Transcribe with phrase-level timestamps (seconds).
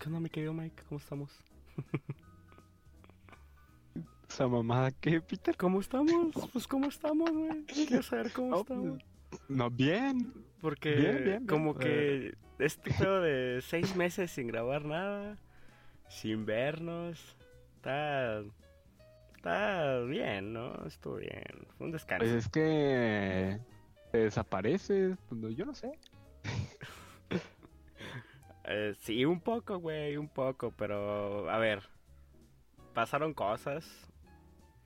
[0.00, 0.82] ¿Qué onda, mi querido Mike?
[0.88, 1.30] ¿Cómo estamos?
[4.26, 5.54] Esa mamada, ¿qué, Peter?
[5.58, 6.34] ¿Cómo estamos?
[6.54, 7.66] Pues, ¿cómo estamos, güey?
[7.66, 9.02] Quiero saber cómo No, estamos.
[9.48, 10.32] No, bien.
[10.62, 11.46] Porque Bien, bien, bien.
[11.46, 15.36] como que este pedo de seis meses sin grabar nada,
[16.08, 17.36] sin vernos,
[17.76, 18.42] está...
[19.36, 20.86] Está bien, ¿no?
[20.86, 21.44] Estuvo bien.
[21.76, 22.24] Fue un descanso.
[22.24, 23.58] Pues es que
[24.12, 25.92] te desapareces, pues, yo no sé.
[28.72, 31.82] Eh, sí, un poco, güey, un poco, pero a ver,
[32.94, 34.12] pasaron cosas.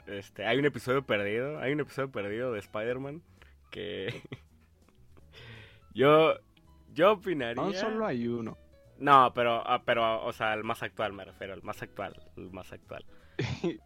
[0.07, 3.23] Este, hay un episodio perdido, hay un episodio perdido de Spider-Man
[3.70, 4.23] que
[5.95, 6.34] yo
[6.95, 7.62] yo opinaría.
[7.62, 8.57] No solo hay uno.
[8.98, 12.51] No, pero ah, pero o sea, el más actual me refiero, el más actual, el
[12.51, 13.05] más actual.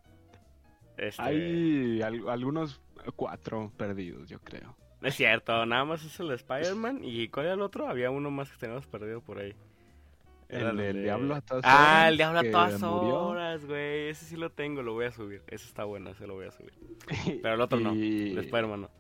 [0.96, 2.80] Este, Hay al- algunos
[3.14, 4.76] cuatro perdidos, yo creo.
[5.00, 7.88] es cierto, nada más es el de Spider-Man y ¿cuál era el otro?
[7.88, 9.54] Había uno más que teníamos perdido por ahí.
[10.48, 14.08] Era El del de- Diablo a todas Ah, horas, el diablo a todas horas, güey.
[14.08, 15.42] Ese sí lo tengo, lo voy a subir.
[15.48, 16.72] Ese está bueno, ese lo voy a subir.
[17.42, 18.90] Pero el otro no, el Spider-Man no.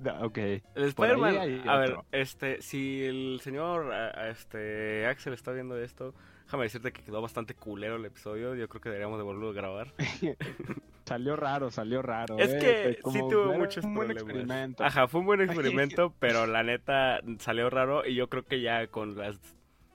[0.00, 0.36] Da- ok.
[0.38, 3.92] El Por Spider-Man, a ver, este, si el señor
[4.28, 8.54] este Axel está viendo esto, déjame decirte que quedó bastante culero el episodio.
[8.56, 9.94] Yo creo que deberíamos de volverlo a grabar.
[11.06, 12.38] Salió raro, salió raro.
[12.38, 12.58] Es eh,
[12.96, 14.22] que como sí tuvo muchos un buen problemas.
[14.36, 14.84] experimento.
[14.84, 18.86] Ajá, fue un buen experimento, pero la neta salió raro y yo creo que ya
[18.86, 19.38] con las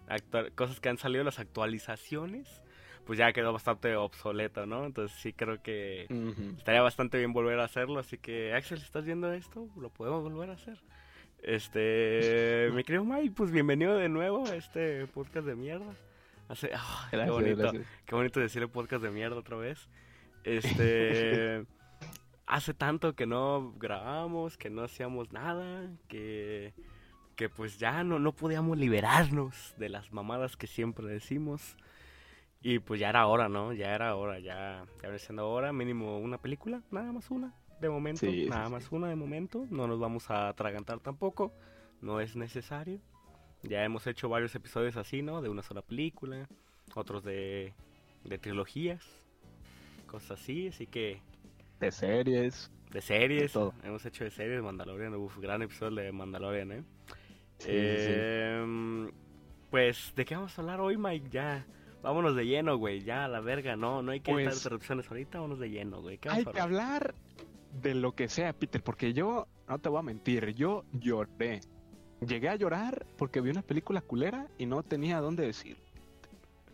[0.09, 2.61] actua- cosas que han salido, las actualizaciones,
[3.05, 4.85] pues ya quedó bastante obsoleto, ¿no?
[4.85, 6.05] Entonces sí creo que
[6.57, 10.23] estaría bastante bien volver a hacerlo, así que Axel, si estás viendo esto, lo podemos
[10.23, 10.77] volver a hacer.
[11.41, 15.93] Este, mi querido Mike, pues bienvenido de nuevo a este podcast de mierda.
[16.49, 16.75] Hace, qué
[17.11, 17.57] Gracias, bonito.
[17.57, 17.87] gracias.
[18.05, 19.87] Qué bonito decirle podcast de mierda otra vez.
[20.43, 21.63] Este.
[22.47, 26.73] hace tanto que no grabamos, que no hacíamos nada, que.
[27.39, 31.77] Que pues ya no, no podíamos liberarnos de las mamadas que siempre decimos.
[32.61, 33.71] Y pues ya era hora, ¿no?
[33.71, 37.87] Ya era hora, ya, ya viene siendo hora, mínimo una película, nada más una, de
[37.89, 38.71] momento, Sí, sí, nada sí.
[38.73, 41.53] más una de momento, no nos vamos a atragantar tampoco,
[42.01, 42.99] no es necesario.
[43.63, 45.41] Ya hemos hecho varios episodios así, ¿no?
[45.41, 46.49] De una sola película,
[46.93, 47.73] otros de,
[48.25, 49.05] de trilogías,
[50.07, 51.21] cosas así, así que
[51.79, 52.69] De series.
[52.91, 53.73] de series, De todo.
[53.83, 56.83] hemos hecho de series, Mandalorian, uf, gran episodio de Mandalorian, ¿eh?
[57.59, 58.11] Sí, sí, sí.
[58.15, 59.11] Em,
[59.69, 61.29] Pues, ¿de qué vamos a hablar hoy, Mike?
[61.29, 61.65] Ya,
[62.01, 65.37] vámonos de lleno, güey, ya, a la verga, no, no hay que Pues- interrupciones ahorita,
[65.37, 67.13] vámonos de lleno, güey, ¿qué vamos Hay que hablar?
[67.13, 67.15] hablar
[67.83, 71.59] de lo que sea, Peter, porque yo, no te voy a mentir, yo lloré.
[72.25, 75.77] Llegué a llorar porque vi una película culera y no tenía dónde decir.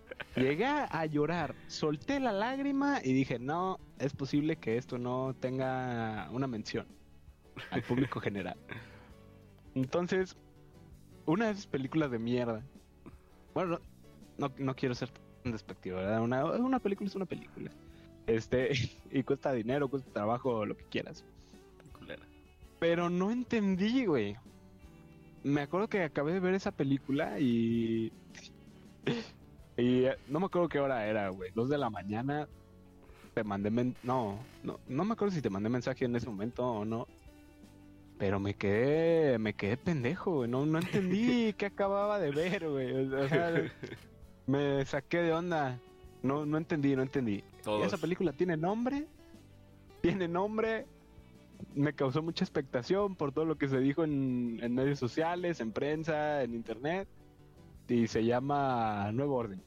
[0.37, 6.29] Llegué a llorar, solté la lágrima y dije, no, es posible que esto no tenga
[6.31, 6.87] una mención
[7.71, 8.57] al público general.
[9.75, 10.37] Entonces,
[11.25, 12.63] una de esas películas de mierda.
[13.53, 13.79] Bueno,
[14.37, 15.09] no, no quiero ser
[15.43, 16.21] tan despectivo, ¿verdad?
[16.21, 17.71] Una, una película es una película.
[18.27, 18.71] Este,
[19.11, 21.23] y cuesta dinero, cuesta trabajo, lo que quieras.
[21.97, 22.23] Culera.
[22.79, 24.35] Pero no entendí, güey.
[25.43, 28.11] Me acuerdo que acabé de ver esa película y.
[29.77, 31.51] Y eh, no me acuerdo qué hora era, güey.
[31.53, 32.47] Dos de la mañana.
[33.33, 33.69] Te mandé.
[33.69, 37.07] men- No, no, no me acuerdo si te mandé mensaje en ese momento o no.
[38.17, 39.37] Pero me quedé.
[39.39, 40.49] Me quedé pendejo, güey.
[40.49, 42.93] No, no entendí qué acababa de ver, güey.
[43.13, 43.53] O sea,
[44.47, 45.79] me saqué de onda.
[46.23, 47.43] No, no entendí, no entendí.
[47.63, 47.85] Todos.
[47.85, 49.05] Esa película tiene nombre.
[50.01, 50.85] Tiene nombre.
[51.73, 55.71] Me causó mucha expectación por todo lo que se dijo en, en medios sociales, en
[55.71, 57.07] prensa, en internet.
[57.87, 59.61] Y se llama Nuevo Orden.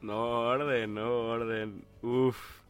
[0.00, 1.84] Nuevo orden, nuevo orden.
[2.02, 2.65] Uf.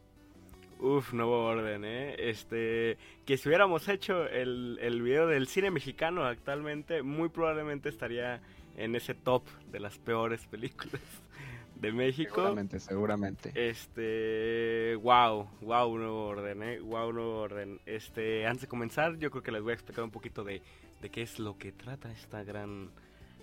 [0.79, 2.15] Uf, nuevo orden, ¿eh?
[2.19, 8.41] Este, que si hubiéramos hecho el, el video del cine mexicano actualmente, muy probablemente estaría
[8.75, 11.01] en ese top de las peores películas
[11.75, 12.35] de México.
[12.35, 13.51] Seguramente, seguramente.
[13.55, 17.79] Este, wow, wow, nuevo orden, eh, wow, nuevo orden.
[17.85, 20.61] Este, antes de comenzar, yo creo que les voy a explicar un poquito de,
[21.01, 22.91] de qué es lo que trata esta gran,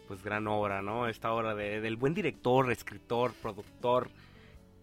[0.06, 1.08] pues gran obra, ¿no?
[1.08, 4.08] Esta obra de, del buen director, escritor, productor,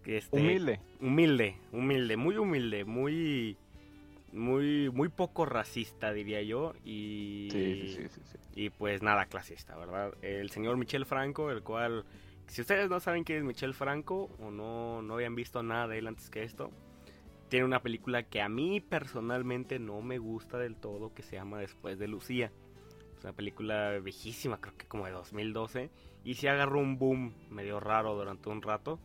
[0.06, 0.80] este, Humilde.
[1.00, 3.57] humilde, humilde, muy humilde, muy,
[4.31, 8.38] muy, muy poco racista, diría yo, y, Sí, sí, sí, sí, sí.
[8.56, 10.13] y pues nada clasista, ¿verdad?
[10.21, 12.06] El señor Michel Franco, el cual,
[12.48, 16.00] si ustedes no saben quién es Michel Franco o no, no habían visto nada de
[16.00, 16.71] él antes que esto,
[17.50, 21.59] tiene una película que a mí personalmente no me gusta del todo, que se llama
[21.59, 22.51] Después de Lucía.
[23.18, 25.89] Es una película viejísima, creo que como de 2012,
[26.24, 29.00] y sí agarró un boom medio raro durante un rato,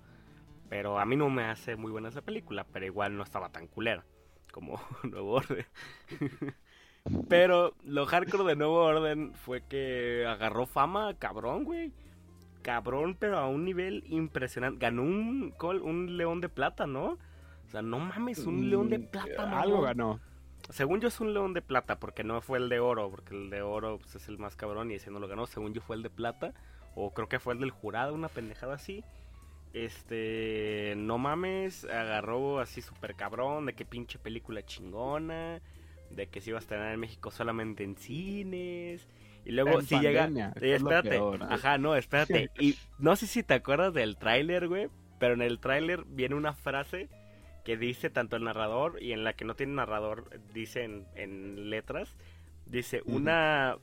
[0.69, 3.67] pero a mí no me hace muy buena esa película, pero igual no estaba tan
[3.67, 4.05] culera
[4.53, 5.67] como Nuevo Orden.
[7.29, 11.93] Pero lo hardcore de Nuevo Orden fue que agarró fama, cabrón, güey.
[12.63, 14.81] cabrón, pero a un nivel impresionante.
[14.81, 17.11] Ganó un, un león de plata, ¿no?
[17.67, 20.21] O sea, no mames, un león de mm, plata, Algo ganó.
[20.71, 23.51] Según yo es un león de plata, porque no fue el de oro, porque el
[23.51, 25.47] de oro pues, es el más cabrón y ese no lo ganó.
[25.47, 26.55] Según yo fue el de plata,
[26.97, 29.05] o creo que fue el del jurado, una pendejada así.
[29.73, 35.61] Este, no mames, agarró así súper cabrón, de qué pinche película chingona,
[36.11, 39.07] de que se iba a estrenar en México solamente en cines.
[39.45, 40.29] Y luego si llega...
[40.61, 42.51] espérate, ajá, no, espérate.
[42.59, 46.55] y no sé si te acuerdas del tráiler, güey, pero en el tráiler viene una
[46.55, 47.09] frase
[47.65, 52.17] que dice tanto el narrador y en la que no tiene narrador, dice en, letras,
[52.65, 53.77] dice una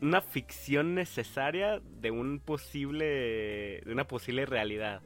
[0.00, 5.02] una ficción necesaria de un posible de una posible realidad.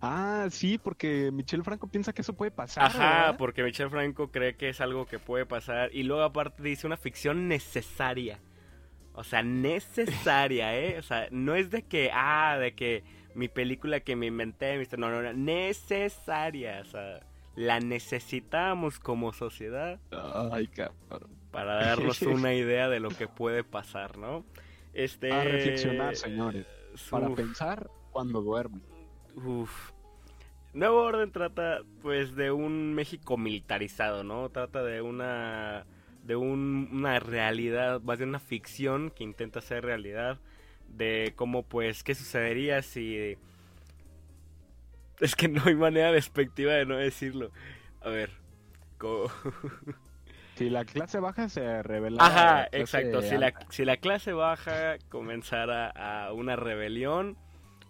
[0.00, 2.84] Ah, sí, porque Michel Franco piensa que eso puede pasar.
[2.84, 6.86] Ajá, porque Michel Franco cree que es algo que puede pasar y luego aparte dice
[6.86, 8.40] una ficción necesaria.
[9.14, 10.98] O sea, necesaria, ¿eh?
[10.98, 13.04] O sea, no es de que, ah, de que
[13.34, 17.20] mi película que me inventé, no, no, no, necesaria, o sea,
[17.54, 20.00] la necesitamos como sociedad.
[20.52, 21.41] Ay, cabrón.
[21.52, 24.44] Para darnos una idea de lo que puede pasar, ¿no?
[24.92, 25.30] Este...
[25.30, 26.66] A reflexionar, señores.
[27.10, 28.82] Para pensar cuando duermen.
[29.36, 29.92] Uf.
[30.74, 34.48] Nuevo Orden trata, pues, de un México militarizado, ¿no?
[34.48, 35.86] Trata de una
[36.24, 40.38] de una realidad, más de una ficción que intenta ser realidad
[40.86, 43.36] de cómo pues qué sucedería si
[45.20, 47.50] es que no hay manera despectiva de no decirlo.
[48.00, 48.30] A ver,
[50.56, 52.24] si la clase baja se revela.
[52.24, 53.22] Ajá, exacto.
[53.22, 57.36] Si la, si la clase baja comenzara a una rebelión,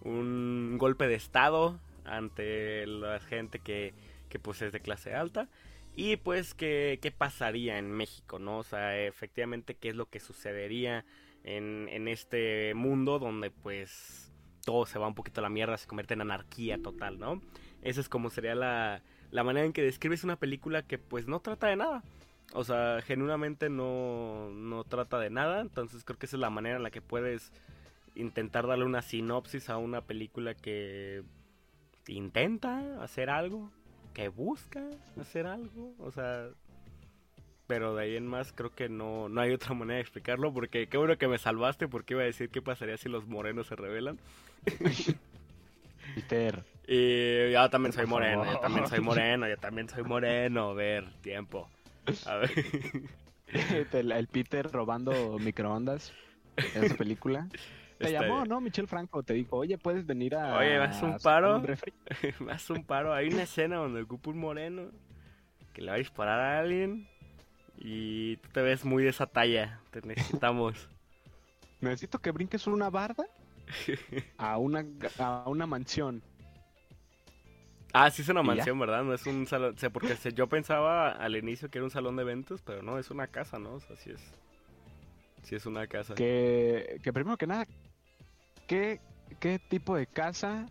[0.01, 3.93] un golpe de estado ante la gente que,
[4.29, 5.49] que pues es de clase alta.
[5.95, 8.59] Y pues qué, qué pasaría en México, ¿no?
[8.59, 11.05] O sea, efectivamente qué es lo que sucedería
[11.43, 14.31] en, en este mundo donde pues
[14.65, 17.41] todo se va un poquito a la mierda, se convierte en anarquía total, ¿no?
[17.83, 21.39] Esa es como sería la, la manera en que describes una película que pues no
[21.41, 22.03] trata de nada.
[22.51, 25.61] O sea, genuinamente no, no trata de nada.
[25.61, 27.51] Entonces creo que esa es la manera en la que puedes
[28.15, 31.23] intentar darle una sinopsis a una película que
[32.07, 33.71] intenta hacer algo,
[34.13, 34.83] que busca
[35.19, 35.95] hacer algo.
[35.99, 36.49] O sea,
[37.67, 40.87] pero de ahí en más creo que no, no hay otra manera de explicarlo, porque
[40.87, 43.75] qué bueno que me salvaste, porque iba a decir qué pasaría si los morenos se
[43.75, 44.19] rebelan.
[46.15, 46.63] Peter.
[46.87, 50.71] Y yo también soy moreno, yo también soy moreno, yo también soy moreno.
[50.71, 51.69] A ver, tiempo.
[52.25, 52.51] A ver.
[53.91, 56.13] El, Peter robando microondas
[56.75, 57.47] en su película.
[57.97, 58.59] Te este, llamó, ¿no?
[58.59, 60.57] Michel Franco te dijo, oye, puedes venir a.
[60.57, 61.63] Oye, vas un paro.
[62.39, 63.13] vas un paro.
[63.13, 64.91] Hay una escena donde ocupa un moreno
[65.73, 67.07] que le va a disparar a alguien
[67.77, 69.79] y tú te ves muy de esa talla.
[69.91, 70.89] Te necesitamos.
[71.81, 73.25] Necesito que brinques una barda
[74.37, 74.85] a una,
[75.19, 76.23] a una mansión.
[77.93, 79.03] Ah, sí es una mansión, ¿verdad?
[79.03, 79.75] No es un salón.
[79.75, 82.97] O sea, porque yo pensaba al inicio que era un salón de eventos, pero no,
[82.97, 83.75] es una casa, ¿no?
[83.75, 84.33] O sea, sí es.
[85.43, 86.15] Sí es una casa.
[86.15, 87.67] Que, que primero que nada,
[88.65, 88.99] ¿qué,
[89.39, 90.65] qué tipo de casa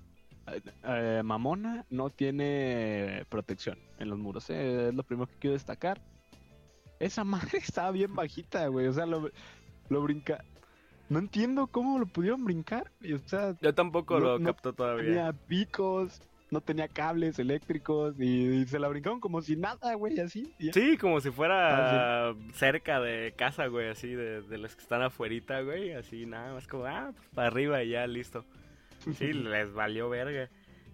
[0.85, 4.51] eh, mamona no tiene protección en los muros?
[4.51, 4.89] Eh?
[4.89, 6.01] Es lo primero que quiero destacar.
[6.99, 8.89] Esa madre estaba bien bajita, güey.
[8.89, 9.31] O sea, lo,
[9.91, 10.45] lo brinca.
[11.09, 12.91] No entiendo cómo lo pudieron brincar.
[13.05, 15.05] o sea, Yo tampoco lo capto todavía.
[15.05, 16.21] Tenía picos,
[16.53, 20.55] no tenía cables eléctricos y, se la brincaron como si nada, güey, así.
[20.73, 25.03] Sí, como si fuera ah, cerca de casa, güey, así, de, de los que están
[25.03, 28.45] afuerita, güey, así, nada más como, ah, pues para arriba y ya, listo.
[29.17, 30.49] Sí, les valió verga.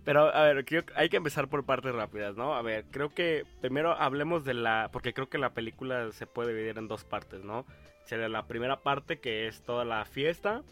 [0.05, 2.55] Pero, a ver, creo que hay que empezar por partes rápidas, ¿no?
[2.55, 4.89] A ver, creo que primero hablemos de la...
[4.91, 7.67] Porque creo que la película se puede dividir en dos partes, ¿no?
[8.05, 10.63] Sería la primera parte, que es toda la fiesta.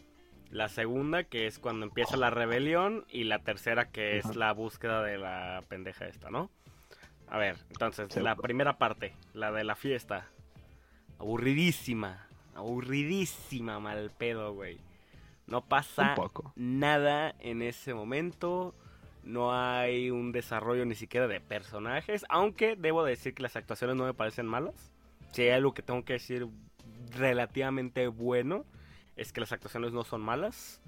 [0.51, 3.05] La segunda, que es cuando empieza la rebelión.
[3.09, 6.49] Y la tercera, que es la búsqueda de la pendeja esta, ¿no?
[7.29, 10.27] A ver, entonces, la primera parte, la de la fiesta.
[11.19, 12.27] Aburridísima.
[12.55, 14.79] Aburridísima, mal pedo, güey.
[15.45, 16.15] No pasa
[16.55, 18.73] nada en ese momento
[19.27, 24.05] no hay un desarrollo ni siquiera de personajes, aunque debo decir que las actuaciones no
[24.05, 24.91] me parecen malas.
[25.33, 26.47] Si hay algo que tengo que decir
[27.11, 28.65] relativamente bueno,
[29.17, 30.81] es que las actuaciones no son malas.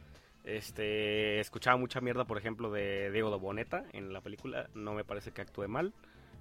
[0.45, 4.69] Este, escuchaba mucha mierda, por ejemplo, de Diego de Boneta en la película.
[4.73, 5.93] No me parece que actúe mal.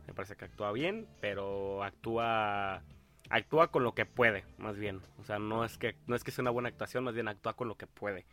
[0.06, 2.82] Me parece que actúa bien, pero actúa
[3.30, 5.00] actúa con lo que puede, más bien.
[5.20, 7.54] O sea, no es que no es que sea una buena actuación, más bien actúa
[7.54, 8.24] con lo que puede.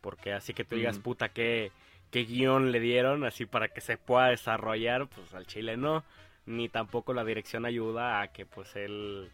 [0.00, 1.72] Porque así que tú digas, puta, que
[2.10, 6.04] qué guion le dieron así para que se pueda desarrollar, pues al chile no,
[6.46, 9.30] ni tampoco la dirección ayuda a que pues él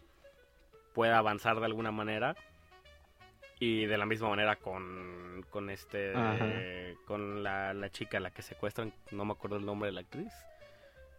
[0.93, 2.35] pueda avanzar de alguna manera.
[3.59, 6.13] Y de la misma manera con, con este,
[7.05, 10.33] con la, la chica, la que secuestran, no me acuerdo el nombre de la actriz,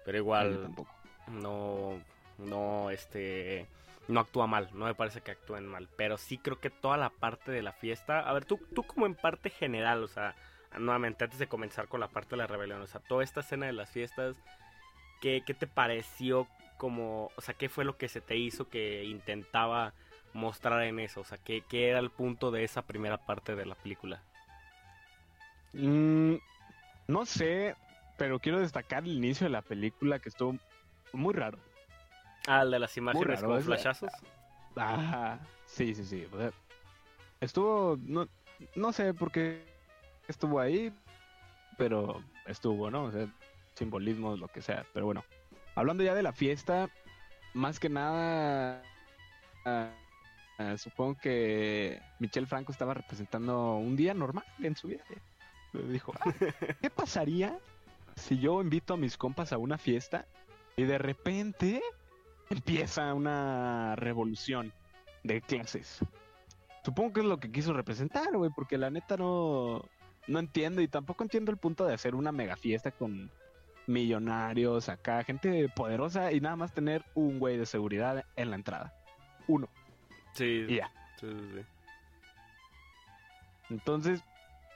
[0.05, 0.95] pero igual tampoco.
[1.29, 1.99] no,
[2.39, 3.67] no, este,
[4.09, 7.11] no actúa mal, no me parece que actúen mal, pero sí creo que toda la
[7.11, 10.35] parte de la fiesta, a ver, tú, tú como en parte general, o sea,
[10.79, 13.67] nuevamente antes de comenzar con la parte de la rebelión, o sea, toda esta escena
[13.67, 14.37] de las fiestas,
[15.21, 19.05] ¿qué, qué te pareció como, o sea, qué fue lo que se te hizo que
[19.05, 19.95] intentaba
[20.37, 23.67] mostrar en eso, o sea, qué, qué era el punto de esa primera parte de
[23.67, 24.23] la película?
[25.73, 26.37] Mm,
[27.09, 27.77] no sé,
[28.17, 30.57] pero quiero destacar el inicio de la película que estuvo
[31.13, 31.59] muy raro.
[32.47, 34.13] Ah, el de las imágenes raro, es- flashazos.
[34.77, 36.27] Ah, sí, sí, sí.
[36.31, 36.53] o sea,
[37.41, 38.29] estuvo, no,
[38.75, 39.65] no sé por qué
[40.29, 40.93] estuvo ahí,
[41.77, 43.05] pero estuvo, ¿no?
[43.05, 43.27] O sea,
[43.75, 44.85] simbolismos, lo que sea.
[44.93, 45.25] Pero bueno,
[45.75, 46.89] hablando ya de la fiesta,
[47.55, 48.83] más que nada,
[49.65, 49.91] ah,
[50.59, 55.05] ah, supongo que Michel Franco estaba representando un día normal en su vida.
[55.73, 56.25] Dijo, "Ah,
[56.81, 57.59] ¿qué pasaría
[58.17, 60.27] si yo invito a mis compas a una fiesta
[60.77, 61.83] y de repente
[62.51, 64.73] empieza una revolución
[65.25, 66.01] de clases.
[66.85, 69.83] Supongo que es lo que quiso representar, güey, porque la neta no,
[70.29, 73.31] no entiendo y tampoco entiendo el punto de hacer una mega fiesta con
[73.89, 78.95] millonarios acá, gente poderosa y nada más tener un güey de seguridad en la entrada.
[79.49, 79.69] Uno.
[80.37, 80.91] Sí, Y ya.
[81.21, 81.67] sí, sí, sí.
[83.71, 84.23] Entonces,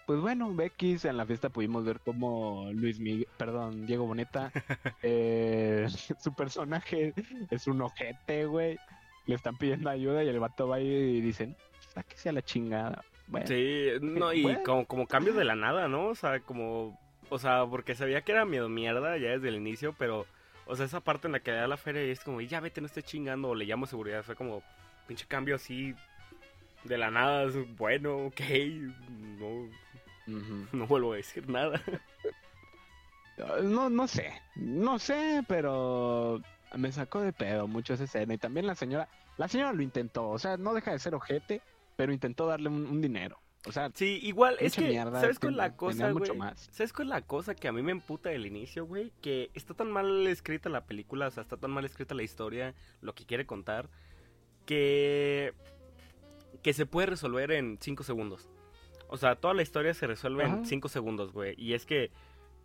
[0.06, 4.50] pues bueno, Becky, en la fiesta pudimos ver cómo Luis Miguel, perdón, Diego Boneta,
[5.02, 5.86] eh,
[6.18, 7.14] su personaje
[7.50, 8.78] es un ojete, güey.
[9.26, 11.54] Le están pidiendo ayuda y el vato va y dice,
[11.94, 13.04] sáquese a la chingada.
[13.28, 14.60] Bueno, Sí, no, y Bueno.
[14.64, 16.06] como, como cambio de la nada, ¿no?
[16.08, 16.98] O sea, como,
[17.28, 20.26] o sea, porque sabía que era miedo mierda ya desde el inicio, pero,
[20.66, 22.80] o sea, esa parte en la que da la feria y es como, ya vete,
[22.80, 24.64] no estés chingando, o le llamo seguridad, fue como,
[25.10, 25.92] pinche cambio así,
[26.84, 28.40] de la nada, es bueno, ok,
[29.40, 29.68] no,
[30.72, 31.82] no vuelvo a decir nada.
[33.64, 36.40] No, no sé, no sé, pero
[36.76, 38.34] me sacó de pedo mucho esa escena.
[38.34, 41.60] Y también la señora, la señora lo intentó, o sea, no deja de ser ojete,
[41.96, 43.40] pero intentó darle un, un dinero.
[43.66, 46.38] O sea, Sí, igual, es que, mierda, ¿sabes cuál es la cosa, mucho güey?
[46.38, 46.68] más.
[46.70, 49.12] ¿Sabes cuál es la cosa que a mí me emputa del inicio, güey?
[49.20, 52.74] Que está tan mal escrita la película, o sea, está tan mal escrita la historia,
[53.00, 53.88] lo que quiere contar,
[54.70, 55.52] que.
[56.62, 58.48] que se puede resolver en 5 segundos.
[59.08, 60.64] O sea, toda la historia se resuelve en Ajá.
[60.64, 61.54] 5 segundos, güey.
[61.58, 62.10] Y es que.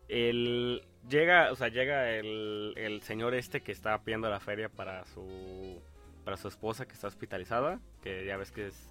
[0.07, 0.83] El.
[1.09, 5.81] Llega, o sea, llega el, el señor este que está pidiendo la feria para su.
[6.23, 7.79] para su esposa que está hospitalizada.
[8.03, 8.87] Que ya ves que es.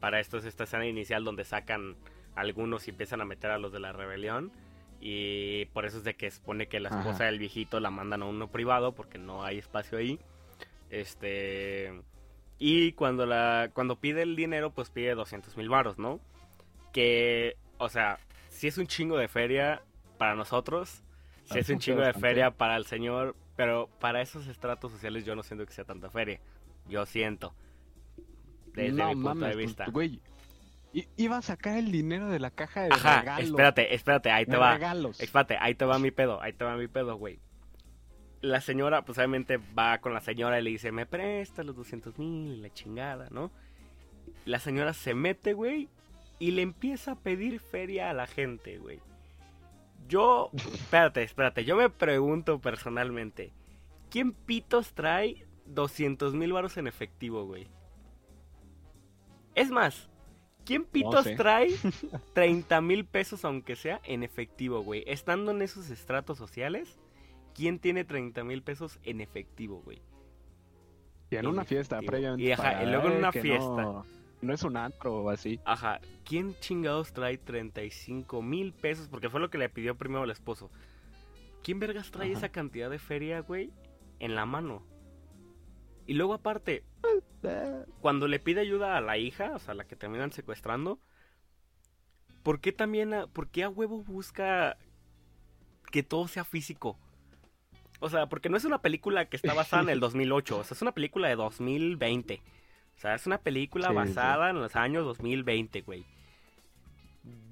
[0.00, 1.96] Para esto es esta escena inicial donde sacan
[2.34, 4.52] algunos y empiezan a meter a los de la rebelión.
[5.00, 7.00] Y por eso es de que supone que la Ajá.
[7.00, 10.18] esposa del viejito la mandan a uno privado porque no hay espacio ahí.
[10.88, 11.92] Este.
[12.66, 16.18] Y cuando la cuando pide el dinero, pues pide 200 mil varos, ¿no?
[16.94, 18.18] Que, o sea,
[18.48, 19.82] si es un chingo de feria
[20.16, 21.02] para nosotros,
[21.44, 25.36] si es un chingo de feria para el señor, pero para esos estratos sociales yo
[25.36, 26.40] no siento que sea tanta feria.
[26.88, 27.54] Yo siento.
[28.72, 29.84] Desde no mi punto mames, de vista.
[29.90, 30.22] güey.
[31.18, 33.50] Iba a sacar el dinero de la caja de Ajá, regalos.
[33.50, 34.72] espérate, espérate, ahí te de va.
[34.72, 35.20] regalos.
[35.20, 37.40] Espérate, ahí te va mi pedo, ahí te va mi pedo, güey.
[38.44, 42.18] La señora, pues obviamente va con la señora y le dice, me prestas los 200
[42.18, 43.50] mil y la chingada, ¿no?
[44.44, 45.88] La señora se mete, güey,
[46.38, 49.00] y le empieza a pedir feria a la gente, güey.
[50.08, 53.50] Yo, espérate, espérate, yo me pregunto personalmente,
[54.10, 57.66] ¿quién pitos trae 200 mil varos en efectivo, güey?
[59.54, 60.10] Es más,
[60.66, 61.36] ¿quién pitos sé.
[61.36, 61.70] trae
[62.34, 65.02] 30 mil pesos, aunque sea en efectivo, güey?
[65.06, 66.98] Estando en esos estratos sociales,
[67.54, 70.02] ¿quién tiene 30 mil pesos en efectivo, güey?
[71.30, 72.10] Y en una fiesta efectivo.
[72.10, 72.44] previamente.
[72.44, 73.82] Y ajá, y luego en una fiesta.
[73.82, 74.06] No,
[74.42, 75.58] no es un antro o así.
[75.64, 79.08] Ajá, ¿quién chingados trae 35 mil pesos?
[79.08, 80.70] Porque fue lo que le pidió primero el esposo.
[81.62, 82.38] ¿Quién vergas trae Ajá.
[82.38, 83.70] esa cantidad de feria, güey,
[84.20, 84.82] en la mano?
[86.06, 86.84] Y luego aparte,
[88.00, 91.00] cuando le pide ayuda a la hija, o sea, la que terminan secuestrando,
[92.42, 94.76] ¿por qué también, a, por qué a huevo busca
[95.90, 96.98] que todo sea físico?
[98.04, 100.74] O sea, porque no es una película que está basada en el 2008, o sea,
[100.74, 102.40] es una película de 2020.
[102.96, 103.96] O sea, es una película Sí, sí.
[103.96, 106.04] basada en los años 2020, güey.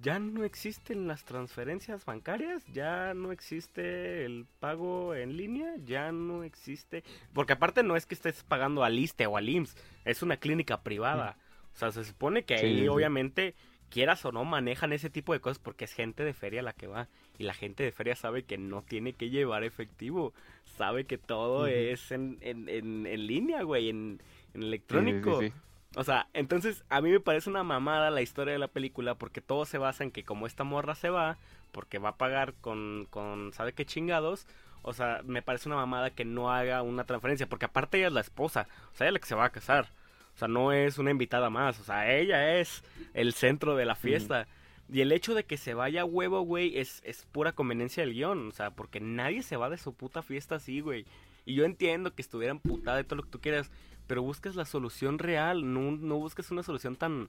[0.03, 6.43] Ya no existen las transferencias bancarias, ya no existe el pago en línea, ya no
[6.45, 7.05] existe...
[7.33, 10.83] Porque aparte no es que estés pagando al ISTE o al IMSS, es una clínica
[10.83, 11.39] privada.
[11.73, 12.89] O sea, se supone que ahí sí.
[12.89, 13.55] obviamente,
[13.93, 16.87] quieras o no, manejan ese tipo de cosas porque es gente de feria la que
[16.87, 17.09] va.
[17.39, 20.33] Y la gente de feria sabe que no tiene que llevar efectivo,
[20.65, 24.21] sabe que todo es en, en, en, en línea, güey, en,
[24.53, 25.41] sí, electrónico.
[25.41, 25.55] sí, sí.
[25.95, 29.43] O sea, entonces a mí me parece una mamada la historia de la película porque
[29.43, 31.37] todo se basa en que como esta morra se va,
[31.71, 34.47] porque va a pagar con, con ¿sabe qué chingados?
[34.81, 38.13] O sea, me parece una mamada que no haga una transferencia, porque aparte ella es
[38.15, 39.93] la esposa, o sea, ella es la que se va a casar.
[40.35, 42.83] O sea, no es una invitada más, o sea, ella es
[43.15, 44.47] el centro de la fiesta.
[44.93, 48.13] Y el hecho de que se vaya a huevo, güey, es, es pura conveniencia del
[48.13, 48.49] guion.
[48.49, 51.07] O sea, porque nadie se va de su puta fiesta así, güey.
[51.47, 53.71] Y yo entiendo que estuviera putada y todo lo que tú quieras,
[54.07, 57.29] pero buscas la solución real, no, no buscas una solución tan,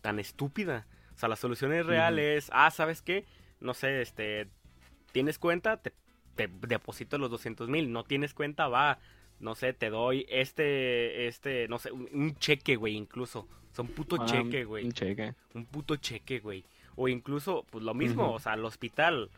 [0.00, 0.86] tan estúpida.
[1.14, 3.24] O sea, la solución es real, es, ah, ¿sabes qué?
[3.60, 4.48] No sé, este,
[5.12, 5.92] tienes cuenta, te,
[6.36, 8.98] te deposito los 200 mil, no tienes cuenta, va,
[9.40, 13.40] no sé, te doy este, este, no sé, un, cheque, güey, incluso.
[13.40, 14.84] O sea, un puto Ah, cheque, güey.
[14.84, 15.34] Un cheque.
[15.54, 16.64] Un puto cheque, güey.
[16.96, 19.30] O incluso, pues lo mismo, o sea, al hospital.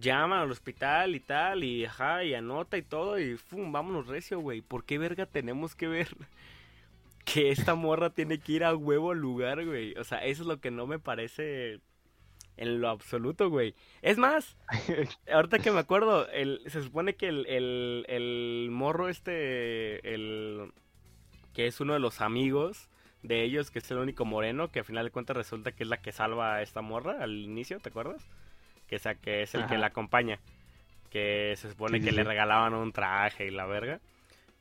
[0.00, 4.38] Llama al hospital y tal, y ajá, y anota y todo, y fum, vámonos recio,
[4.38, 4.60] güey.
[4.60, 6.08] ¿Por qué verga tenemos que ver
[7.24, 9.94] que esta morra tiene que ir a huevo al lugar, güey?
[9.96, 11.80] O sea, eso es lo que no me parece
[12.60, 13.74] en lo absoluto, güey.
[14.02, 14.56] Es más,
[15.32, 20.70] ahorita que me acuerdo, el, se supone que el, el, el morro este, el
[21.54, 22.90] que es uno de los amigos
[23.22, 25.88] de ellos, que es el único moreno, que al final de cuentas resulta que es
[25.88, 28.28] la que salva a esta morra al inicio, ¿te acuerdas?
[28.86, 30.38] Que, esa, que es el que la acompaña.
[31.10, 34.00] Que se supone Sí, que sí, le regalaban un traje y la verga.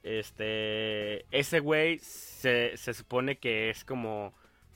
[0.04, 4.34] Este, ese güey se, se supone que es como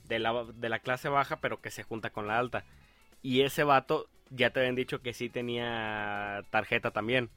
[0.08, 2.64] de la, de la clase baja, pero que se junta con la alta.
[3.24, 7.30] Y ese vato, ya te habían dicho que sí tenía tarjeta también.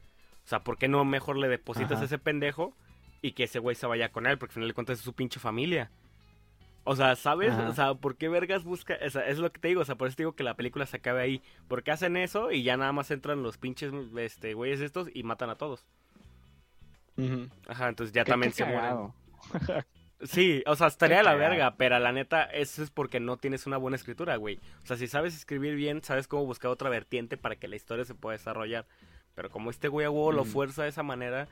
[0.46, 2.02] O sea, ¿por qué no mejor le depositas Ajá.
[2.02, 2.74] a ese pendejo
[3.22, 4.38] y que ese güey se vaya con él?
[4.38, 5.90] Porque al final de cuentas es su pinche familia.
[6.84, 7.52] O sea, ¿sabes?
[7.54, 7.70] Ajá.
[7.70, 8.98] O sea, ¿por qué vergas busca?
[9.06, 10.54] O sea, es lo que te digo, o sea, por eso te digo que la
[10.56, 11.42] película se acabe ahí.
[11.70, 15.50] Porque hacen eso y ya nada más entran los pinches este, güeyes estos y matan
[15.50, 15.86] a todos.
[17.18, 17.48] Ujú.
[17.68, 19.14] Ajá, entonces ya Qué- también qué se mueren.
[20.24, 23.68] Sí, o sea, estaría de la verga, pero la neta, eso es porque no tienes
[23.68, 24.60] una buena escritura, güey.
[24.84, 28.04] O sea, si sabes escribir bien, sabes cómo buscar otra vertiente para que la historia
[28.04, 28.88] se pueda desarrollar.
[29.36, 30.48] Pero como este güey a huevo lo Mm.
[30.48, 31.48] fuerza de esa manera,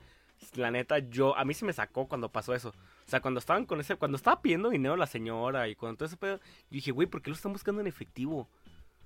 [0.56, 2.70] la neta, yo, a mí se me sacó cuando pasó eso.
[2.70, 6.08] O sea, cuando estaban con ese, cuando estaba pidiendo dinero la señora y cuando todo
[6.08, 8.50] ese pedo, yo dije, güey, ¿por qué lo están buscando en efectivo?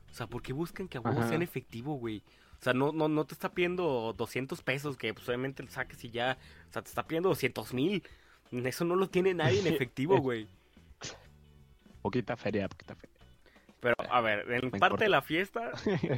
[0.10, 2.24] O sea, ¿por qué buscan que a huevo sea en efectivo, güey?
[2.60, 6.02] O sea, no, no, no te está pidiendo 200 pesos que pues, obviamente lo saques
[6.06, 6.38] y ya.
[6.70, 8.02] O sea, te está pidiendo 200 mil.
[8.52, 10.48] Eso no lo tiene nadie en efectivo, güey.
[12.02, 13.16] Poquita feria, poquita feria.
[13.80, 15.04] Pero, a ver, en parte importa.
[15.06, 15.72] de la fiesta,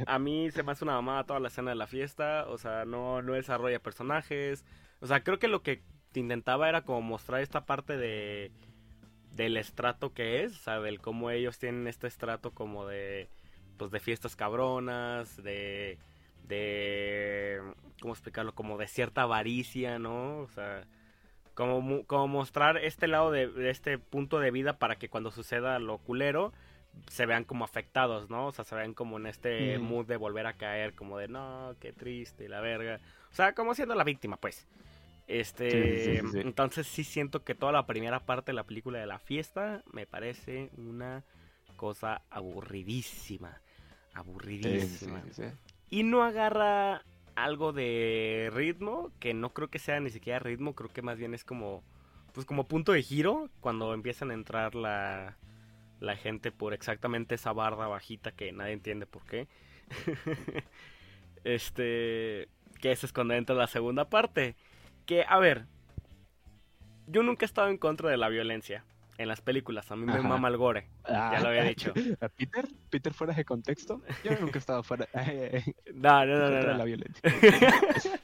[0.06, 2.46] a mí se me hace una mamada toda la escena de la fiesta.
[2.48, 4.64] O sea, no, no desarrolla personajes.
[5.00, 5.82] O sea, creo que lo que
[6.14, 8.50] intentaba era como mostrar esta parte de
[9.32, 13.28] del estrato que es, o sea, del cómo ellos tienen este estrato como de
[13.78, 15.98] pues de fiestas cabronas, de
[16.44, 17.60] de
[18.00, 20.38] cómo explicarlo, como de cierta avaricia, ¿no?
[20.40, 20.84] O sea,
[21.62, 25.78] como como mostrar este lado de, de este punto de vida para que cuando suceda
[25.78, 26.52] lo culero
[27.08, 28.46] se vean como afectados, ¿no?
[28.46, 31.74] O sea, se vean como en este mood de volver a caer, como de no,
[31.80, 33.00] qué triste, y la verga.
[33.30, 34.66] O sea, como siendo la víctima, pues.
[35.28, 36.40] Este, Sí, sí, sí, sí.
[36.40, 40.04] entonces sí siento que toda la primera parte de la película de la fiesta me
[40.06, 41.24] parece una
[41.76, 43.60] cosa aburridísima.
[44.14, 45.22] Aburridísima.
[45.88, 47.02] Y no agarra
[47.34, 51.34] algo de ritmo, que no creo que sea ni siquiera ritmo, creo que más bien
[51.34, 51.82] es como,
[52.32, 55.36] pues como punto de giro, cuando empiezan a entrar la,
[56.00, 59.48] la gente por exactamente esa barra bajita que nadie entiende por qué.
[61.44, 62.48] este,
[62.80, 64.56] que ese es cuando entra la segunda parte.
[65.06, 65.66] Que, a ver,
[67.06, 68.84] yo nunca he estado en contra de la violencia
[69.22, 70.22] en las películas, a mí me Ajá.
[70.22, 70.88] mama el gore.
[71.04, 71.92] Ah, lo había dicho.
[72.20, 72.68] ¿A Peter?
[72.90, 74.02] ¿Peter fuera de contexto?
[74.24, 75.08] Yo nunca he estado fuera
[75.94, 77.22] No, no, no, no, la violencia.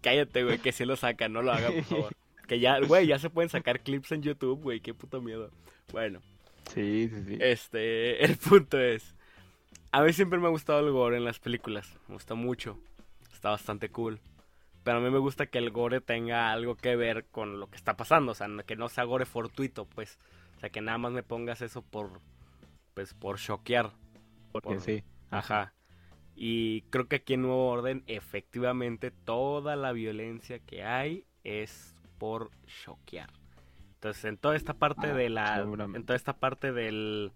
[0.00, 2.16] Cállate, güey, que si lo sacan, no lo hagan, por favor.
[2.46, 5.50] Que ya, güey, ya se pueden sacar clips en YouTube, güey, qué puto miedo.
[5.92, 6.20] Bueno,
[6.72, 7.38] sí, sí, sí.
[7.40, 9.14] este, el punto es,
[9.92, 12.78] a mí siempre me ha gustado el gore en las películas, me gusta mucho,
[13.32, 14.20] está bastante cool.
[14.86, 17.74] Pero a mí me gusta que el gore tenga algo que ver con lo que
[17.74, 20.16] está pasando, o sea, que no sea gore fortuito, pues.
[20.56, 22.20] O sea, que nada más me pongas eso por,
[22.94, 23.90] pues, por choquear.
[24.52, 25.02] Porque por- sí.
[25.28, 25.74] Ajá.
[26.36, 32.50] Y creo que aquí en Nuevo Orden, efectivamente, toda la violencia que hay es por
[32.84, 33.30] choquear.
[33.94, 35.62] Entonces, en toda esta parte Ah, de la.
[35.62, 37.32] En toda esta parte del.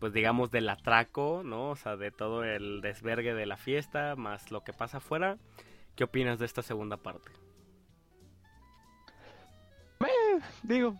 [0.00, 1.70] Pues digamos del atraco, ¿no?
[1.70, 5.38] O sea, de todo el desvergue de la fiesta, más lo que pasa afuera.
[5.98, 7.28] ¿Qué opinas de esta segunda parte?
[10.62, 10.94] Digo,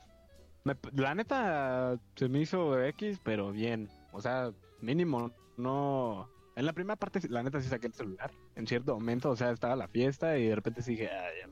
[0.65, 3.89] me- la neta se me hizo X, pero bien.
[4.11, 6.29] O sea, mínimo, no.
[6.57, 8.33] En la primera parte, la neta sí saqué el celular.
[8.57, 11.49] En cierto momento, o sea, estaba la fiesta y de repente sí dije, ah, ya.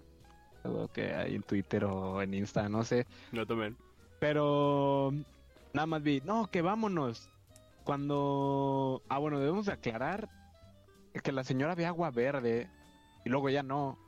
[0.64, 3.06] Algo que hay en Twitter o en Insta, no sé.
[3.30, 3.76] No también.
[4.18, 5.12] Pero
[5.72, 7.30] nada más vi, no, que vámonos.
[7.85, 9.02] Cuando...
[9.09, 10.28] Ah, bueno, debemos de aclarar
[11.22, 12.68] que la señora ve agua verde
[13.26, 13.98] y luego ya no.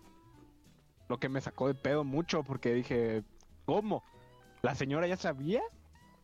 [1.08, 3.24] Lo que me sacó de pedo mucho porque dije,
[3.66, 4.04] ¿cómo?
[4.62, 5.60] ¿La señora ya sabía?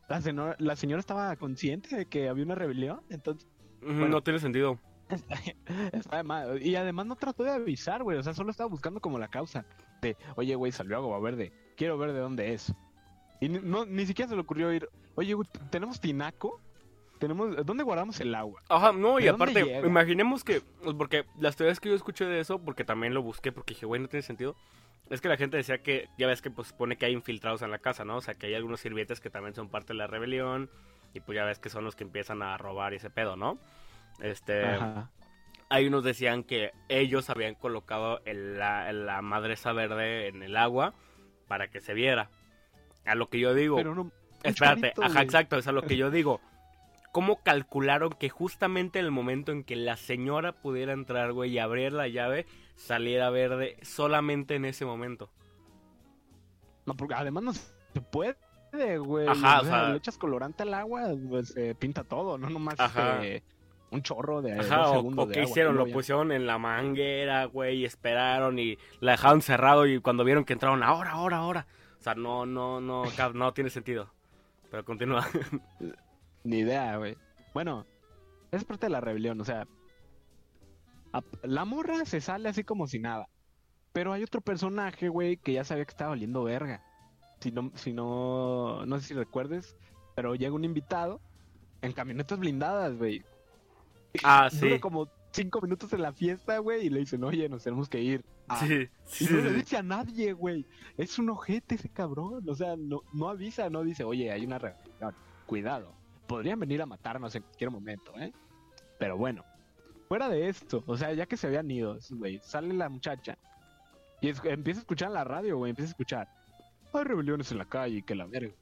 [0.09, 3.03] ¿La, señora, la señora estaba consciente de que había una rebelión?
[3.11, 3.49] Entonces,
[3.83, 4.79] No tiene sentido.
[5.93, 6.63] Está de mal.
[6.63, 8.17] Y además no trató de avisar, güey.
[8.17, 9.67] O sea, solo estaba buscando como la causa.
[10.01, 11.53] De, oye, güey, salió agua verde.
[11.77, 12.73] Quiero ver de dónde es.
[13.41, 16.61] Y no, ni siquiera se le ocurrió ir, oye, güey, ¿tenemos tinaco?
[17.25, 18.63] Tenemos, ¿Dónde guardamos el agua?
[18.69, 19.87] Ajá, no, y ¿De dónde aparte, llega?
[19.87, 23.51] imaginemos que, pues, porque las teorías que yo escuché de eso, porque también lo busqué,
[23.53, 24.55] porque dije, güey, no tiene sentido,
[25.11, 27.71] es que la gente decía que, ya ves que pues supone que hay infiltrados en
[27.71, 28.17] la casa, ¿no?
[28.17, 30.71] O sea, que hay algunos sirvientes que también son parte de la rebelión,
[31.13, 33.59] y pues ya ves que son los que empiezan a robar y ese pedo, ¿no?
[34.21, 35.11] Este, Ajá.
[35.69, 40.95] hay unos decían que ellos habían colocado el- la, la madresa verde en el agua
[41.49, 42.31] para que se viera.
[43.05, 44.11] A lo que yo digo, Pero no.
[44.43, 45.25] Espérate, ajá, güey.
[45.25, 46.41] exacto, es a lo que yo digo.
[47.15, 51.61] ¿Cómo calcularon que justamente en el momento en que la señora pudiera entrar, güey, y
[51.61, 55.31] abrir la llave, saliera verde solamente en ese momento?
[56.87, 59.29] No, porque además no se puede, güey.
[59.29, 62.51] Ajá, o o sea, sea- le echas colorante al agua, pues se pinta todo, no
[62.51, 63.25] nomás Ajá.
[63.25, 63.45] este,
[63.93, 66.33] un chorro de Ajá, dos o, segundos o de qué agua, hicieron, lo ya- pusieron
[66.33, 70.83] en la manguera, güey, y esperaron y la dejaron cerrado y cuando vieron que entraron,
[70.83, 71.67] ahora, ahora, ahora.
[72.01, 74.11] O sea, no, no, no, ca- no tiene sentido.
[74.69, 75.25] Pero continúa.
[76.45, 77.17] Ni idea, güey.
[77.53, 77.87] Bueno,
[78.53, 79.67] es parte de la rebelión, o sea.
[81.43, 83.29] La morra se sale así como si nada.
[83.93, 86.83] Pero hay otro personaje, güey, que ya sabía que estaba valiendo verga.
[87.41, 89.77] Si no, si no, no sé si recuerdes,
[90.17, 91.21] pero llega un invitado
[91.83, 93.23] en camionetas blindadas, güey.
[94.25, 94.81] ah, Dura sí.
[94.81, 98.25] como cinco minutos en la fiesta, güey, y le dicen, oye, nos tenemos que ir.
[98.49, 100.67] Ah, Sí, sí, y no sí, le dice a nadie, güey.
[100.97, 102.49] Es un ojete ese cabrón.
[102.49, 105.15] O sea, no, no avisa, no dice, oye, hay una rebelión.
[105.47, 105.95] Cuidado.
[106.27, 108.33] Podrían venir a matarnos en cualquier momento, ¿eh?
[108.99, 109.45] Pero bueno,
[110.09, 113.37] fuera de esto, o sea, ya que se habían ido, güey, sale la muchacha
[114.25, 116.29] y empieza a escuchar en la radio, güey, empieza a escuchar.
[116.95, 118.55] Hay rebeliones en la calle, que la verga.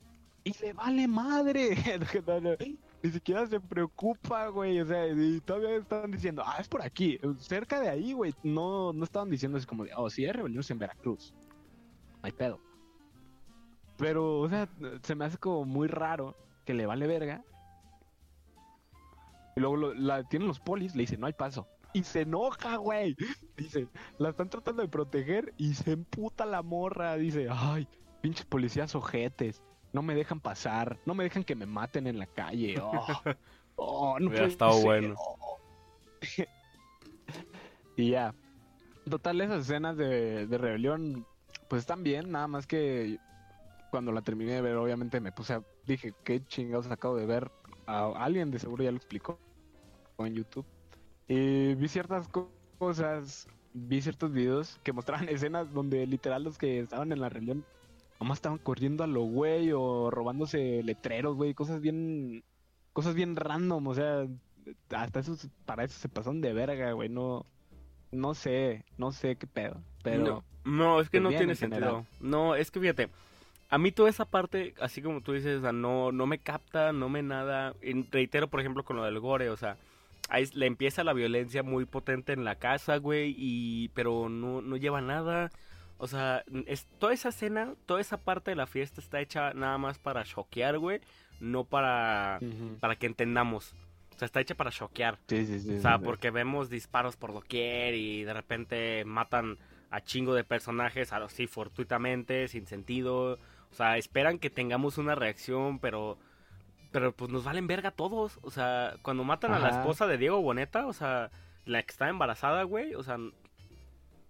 [0.42, 1.76] Y le vale madre.
[3.02, 4.80] Ni siquiera se preocupa, güey.
[4.80, 7.20] O sea, y todavía están diciendo, ah, es por aquí.
[7.38, 8.34] Cerca de ahí, güey.
[8.42, 11.32] No, no estaban diciendo así como oh, sí, hay rebeliones en Veracruz.
[12.14, 12.58] No hay pedo.
[13.98, 14.68] Pero, o sea,
[15.02, 17.44] se me hace como muy raro que le vale verga.
[19.56, 21.68] Y luego lo- la tienen los polis, le dicen, no hay paso.
[21.92, 23.16] Y se enoja, güey.
[23.56, 23.86] Dice,
[24.18, 27.16] la están tratando de proteger y se emputa la morra.
[27.16, 27.86] Dice, ay,
[28.22, 29.62] pinches policías ojetes.
[29.92, 30.98] No me dejan pasar.
[31.04, 32.76] No me dejan que me maten en la calle.
[33.74, 34.84] Oh, oh, no Hubiera estado ser.
[34.84, 35.14] bueno.
[35.18, 35.58] Oh.
[37.96, 38.34] y ya.
[39.08, 41.26] Total, esas escenas de, de rebelión,
[41.68, 42.30] pues están bien.
[42.30, 43.18] Nada más que
[43.90, 45.62] cuando la terminé de ver, obviamente me puse a...
[45.86, 47.50] Dije, qué chingados acabo de ver.
[47.86, 49.38] A alguien de seguro ya lo explicó
[50.18, 50.66] en YouTube.
[51.28, 56.80] Y vi ciertas co- cosas, vi ciertos videos que mostraban escenas donde literal los que
[56.80, 57.64] estaban en la rebelión
[58.20, 62.44] nomás estaban corriendo a lo güey o robándose letreros, güey, cosas bien
[62.92, 64.28] cosas bien random, o sea,
[64.90, 67.44] hasta eso para eso se pasaron de verga, güey, no
[68.12, 72.06] no sé, no sé qué pedo, pero No, no, es que no tiene en sentido.
[72.20, 73.08] No, es que fíjate,
[73.72, 76.92] a mí toda esa parte, así como tú dices, o sea, no, no me capta,
[76.92, 77.74] no me nada.
[78.10, 79.78] Reitero, por ejemplo, con lo del gore, o sea,
[80.28, 84.76] ahí le empieza la violencia muy potente en la casa, güey, y pero no, no
[84.76, 85.50] lleva nada.
[85.96, 89.78] O sea, es, toda esa escena, toda esa parte de la fiesta está hecha nada
[89.78, 91.00] más para choquear, güey,
[91.40, 92.40] no para,
[92.78, 93.72] para que entendamos.
[94.14, 95.18] O sea, está hecha para choquear.
[95.28, 96.04] sí, sí, sí, O sea, sí.
[96.04, 99.56] porque vemos disparos por doquier y de repente matan
[99.88, 103.38] a chingo de personajes así fortuitamente, sin sentido.
[103.72, 106.18] O sea, esperan que tengamos una reacción, pero
[106.92, 108.38] pero pues nos valen verga todos.
[108.42, 111.30] O sea, cuando matan a la esposa de Diego Boneta, o sea,
[111.64, 113.16] la que está embarazada, güey, o sea,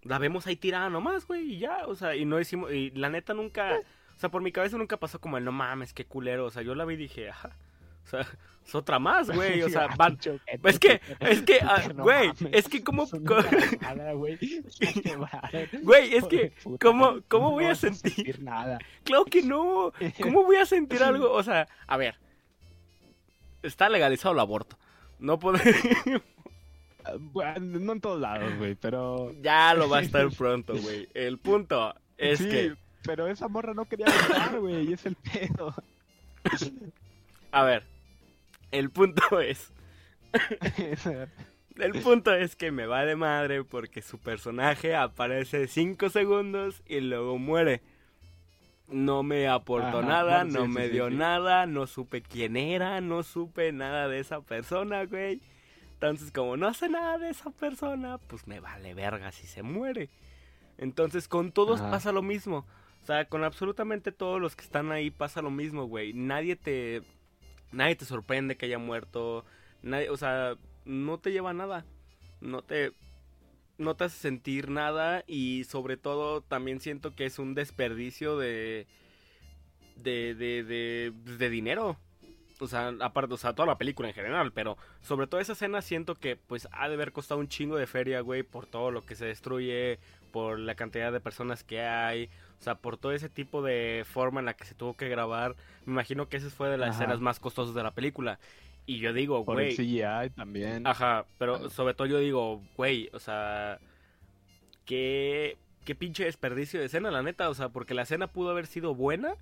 [0.02, 3.08] la vemos ahí tirada nomás, güey, y ya, o sea, y no decimos, y la
[3.08, 3.80] neta nunca,
[4.16, 6.62] o sea, por mi cabeza nunca pasó como el no mames, qué culero, o sea,
[6.62, 7.56] yo la vi y dije, ajá,
[8.04, 8.26] o sea,
[8.66, 10.18] es otra más, güey, o sea, Ah, van,
[10.64, 13.06] es que, es que, ah, güey, es que como,
[15.82, 16.14] güey.
[16.14, 18.42] Es que, ¿cómo, cómo voy a sentir?
[18.42, 18.78] nada.
[19.04, 21.32] Claro que no, ¿cómo voy a sentir algo?
[21.32, 22.16] O sea, a ver,
[23.62, 24.78] está legalizado el aborto,
[25.18, 25.60] no puede,
[27.04, 29.32] Ah, no en todos lados, güey, pero...
[29.40, 33.74] ya lo va a estar pronto, güey, el punto es sí, que, pero esa morra
[33.74, 35.74] no quería abortar, güey, y es el pedo.
[37.50, 37.84] a ver,
[38.72, 39.72] el punto es,
[41.78, 47.00] el punto es que me va de madre porque su personaje aparece 5 segundos y
[47.00, 47.82] luego muere.
[48.88, 51.14] no me aportó Ajá, nada, bueno, sí, no sí, me dio sí.
[51.14, 55.40] nada, no supe quién era, no supe nada de esa persona, güey.
[55.94, 60.10] Entonces, como no sé nada de esa persona, pues me vale verga si se muere.
[60.78, 61.90] Entonces, con todos Ajá.
[61.90, 62.66] pasa lo mismo.
[63.02, 66.12] O sea, con absolutamente todos los que están ahí pasa lo mismo, güey.
[66.12, 67.02] Nadie te
[67.72, 69.44] nadie te sorprende que haya muerto.
[69.82, 71.84] Nadie, o sea, no te lleva nada.
[72.40, 72.92] No te
[73.78, 78.86] no te hace sentir nada y sobre todo también siento que es un desperdicio de
[79.96, 81.98] de de de, de dinero.
[82.60, 85.82] O sea, aparte, o sea, toda la película en general, pero sobre todo esa escena
[85.82, 89.04] siento que pues ha de haber costado un chingo de feria, güey, por todo lo
[89.04, 89.98] que se destruye,
[90.32, 94.40] por la cantidad de personas que hay, o sea, por todo ese tipo de forma
[94.40, 95.54] en la que se tuvo que grabar.
[95.86, 97.04] Me imagino que esa fue de las Ajá.
[97.04, 98.38] escenas más costosas de la película.
[98.86, 100.86] Y yo digo, Por güey, el CGI también.
[100.86, 103.78] Ajá, pero sobre todo yo digo, güey, o sea,
[104.84, 108.66] qué, qué pinche desperdicio de escena, la neta, o sea, porque la escena pudo haber
[108.66, 109.34] sido buena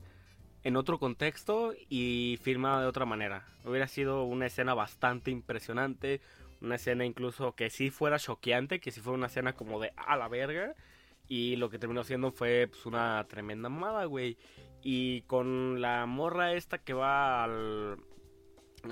[0.62, 3.44] en otro contexto y filmada de otra manera.
[3.64, 6.20] Hubiera sido una escena bastante impresionante,
[6.60, 10.16] una escena incluso que sí fuera choqueante, que sí fuera una escena como de a
[10.16, 10.74] la verga.
[11.28, 14.36] Y lo que terminó siendo fue pues, una tremenda mamada, güey.
[14.82, 17.98] Y con la morra esta que va al,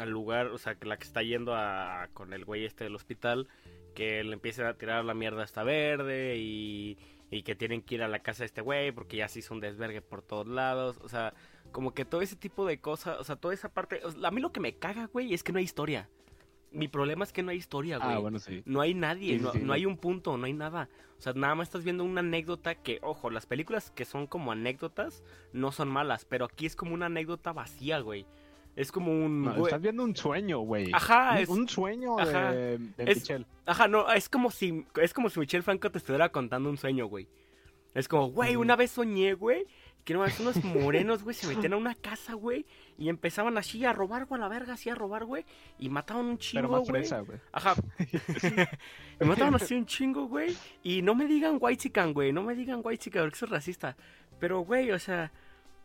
[0.07, 3.49] lugar, o sea, que la que está yendo a, con el güey este del hospital,
[3.95, 6.99] que le empieza a tirar la mierda hasta verde y,
[7.31, 9.55] y que tienen que ir a la casa de este güey porque ya se hizo
[9.55, 11.35] un desvergue por todos lados, o sea,
[11.73, 14.53] como que todo ese tipo de cosas, o sea, toda esa parte, a mí lo
[14.53, 16.09] que me caga, güey, es que no hay historia.
[16.71, 18.11] Mi problema es que no hay historia, güey.
[18.13, 18.63] ah, bueno, sí.
[18.67, 19.61] No hay nadie, Sí, no, sí.
[19.63, 20.89] no hay un punto, no hay nada.
[21.19, 24.53] O sea, nada más estás viendo una anécdota que, ojo, las películas que son como
[24.53, 28.27] anécdotas no son malas, pero aquí es como una anécdota vacía, güey.
[28.77, 29.43] Es como un...
[29.43, 30.91] No, estás viendo un sueño, güey.
[30.93, 32.53] Ajá, Un- es- un sueño ajá.
[32.53, 33.47] de, de Es- Michelle.
[33.67, 37.07] Ajá, no, es como si es como si Michelle Franco te estuviera contando un sueño,
[37.07, 37.27] güey.
[37.95, 39.67] Es como, güey, una vez soñé, güey,
[40.09, 42.65] que no, unos morenos, güey, se metían a una casa, güey,
[42.97, 45.45] y empezaban así a robar, güey, a la verga, así a robar, güey,
[45.79, 47.39] y mataban un chingo, Pero más güey.
[47.53, 47.75] Ajá.
[49.21, 50.57] me mataban así un chingo, güey.
[50.83, 52.33] Y no me digan white güey.
[52.33, 53.99] No me digan white porque eso es racista.
[54.41, 55.31] Pero, güey, o sea.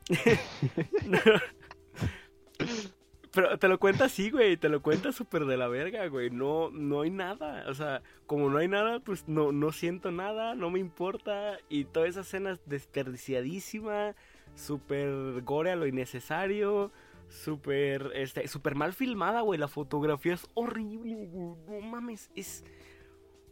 [3.33, 4.57] Pero te lo cuenta así, güey.
[4.57, 6.29] Te lo cuenta súper de la verga, güey.
[6.29, 7.65] No, no hay nada.
[7.67, 10.53] O sea, como no hay nada, pues no, no siento nada.
[10.53, 11.57] No me importa.
[11.67, 14.15] Y toda esa escena es desperdiciadísima.
[14.55, 16.91] Súper gore a lo innecesario.
[17.27, 19.59] Súper, este, súper mal filmada, güey.
[19.59, 21.55] La fotografía es horrible, güey.
[21.81, 22.63] No mames, es...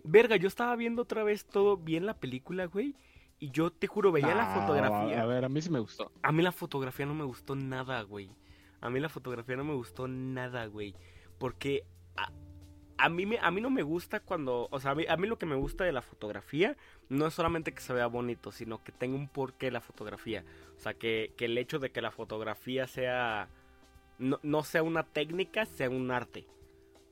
[0.03, 2.95] Verga, yo estaba viendo otra vez todo bien la película, güey.
[3.39, 5.23] Y yo te juro, veía la Ah, fotografía.
[5.23, 6.11] A ver, a mí sí me gustó.
[6.21, 8.29] A mí la fotografía no me gustó nada, güey.
[8.81, 10.95] A mí la fotografía no me gustó nada, güey.
[11.37, 11.85] Porque
[12.17, 12.31] a,
[12.97, 14.67] a mí, me, a mí no me gusta cuando...
[14.71, 16.75] O sea, a mí, a mí lo que me gusta de la fotografía
[17.09, 20.43] no es solamente que se vea bonito, sino que tenga un porqué la fotografía.
[20.75, 23.49] O sea, que, que el hecho de que la fotografía sea...
[24.19, 26.45] No, no sea una técnica, sea un arte.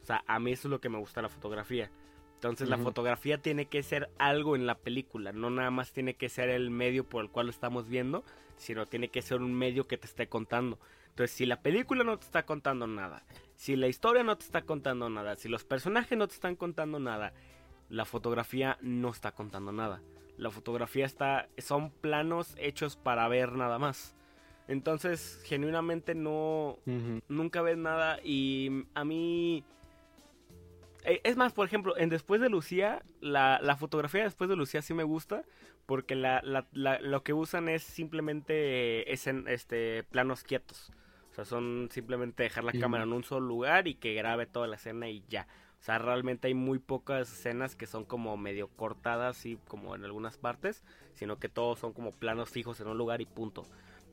[0.01, 1.89] O sea, a mí eso es lo que me gusta de la fotografía.
[2.39, 6.29] Entonces la fotografía tiene que ser algo en la película, no nada más tiene que
[6.29, 8.23] ser el medio por el cual lo estamos viendo,
[8.55, 10.79] sino tiene que ser un medio que te esté contando.
[11.19, 13.25] Entonces, si la película no te está contando nada,
[13.58, 16.97] si la historia no te está contando nada, si los personajes no te están contando
[16.97, 17.34] nada,
[17.89, 20.01] la fotografía no está contando nada.
[20.38, 24.15] La fotografía está son planos hechos para ver nada más.
[24.69, 26.77] Entonces, genuinamente no
[27.27, 29.65] nunca ves nada y a mí
[31.03, 34.82] eh, es más por ejemplo en después de Lucía la, la fotografía después de Lucía
[34.82, 35.43] sí me gusta
[35.86, 40.93] porque la, la- la- lo que usan es simplemente es en, este planos quietos
[41.43, 44.75] sea son simplemente dejar la cámara en un solo lugar y que grabe toda la
[44.75, 45.47] escena y ya
[45.80, 50.04] o sea realmente hay muy pocas escenas que son como medio cortadas y como en
[50.06, 53.65] algunas partes sino que todos son como planos fijos en un lugar y punto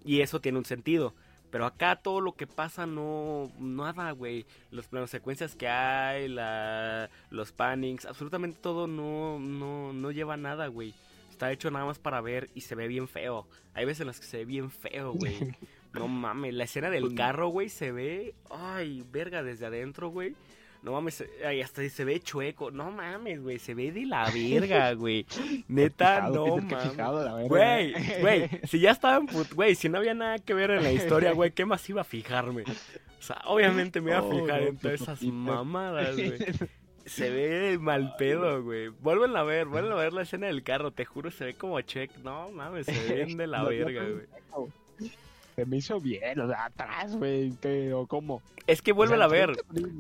[0.05, 1.15] y eso tiene un sentido
[1.51, 4.47] pero acá todo lo que pasa no nada, güey.
[4.71, 10.67] Los planos secuencias que hay, la, los pannings, absolutamente todo no no no lleva nada,
[10.67, 10.95] güey.
[11.31, 13.47] Está hecho nada más para ver y se ve bien feo.
[13.75, 15.37] Hay veces en las que se ve bien feo, güey.
[16.01, 20.35] No mames, la escena del Pues- carro, güey, se ve, ay, verga desde adentro, güey.
[20.83, 22.71] No mames, ay, hasta se ve chueco.
[22.71, 25.27] No mames, güey, se ve de la verga, güey.
[25.69, 27.49] Neta, Fijado, no mames.
[27.49, 31.33] Güey, güey, si ya estaban, güey, si no había nada que ver en la historia,
[31.33, 32.63] güey, ¿qué más iba a fijarme?
[33.19, 36.33] O sea, obviamente me iba a Oh, fijar en todas esas mamadas, güey.
[37.07, 38.89] Se ve mal pedo, güey.
[38.89, 41.81] Vuelven a ver, vuelven a ver la escena del carro, te juro, se ve como
[41.81, 42.11] check.
[42.25, 44.69] No, mames, se ve bien de la verga, güey.
[45.57, 47.93] Se me hizo bien, o sea, atrás, güey, ¿qué?
[47.95, 48.43] ¿o cómo?
[48.67, 49.53] Es que vuelve O sea, a ver.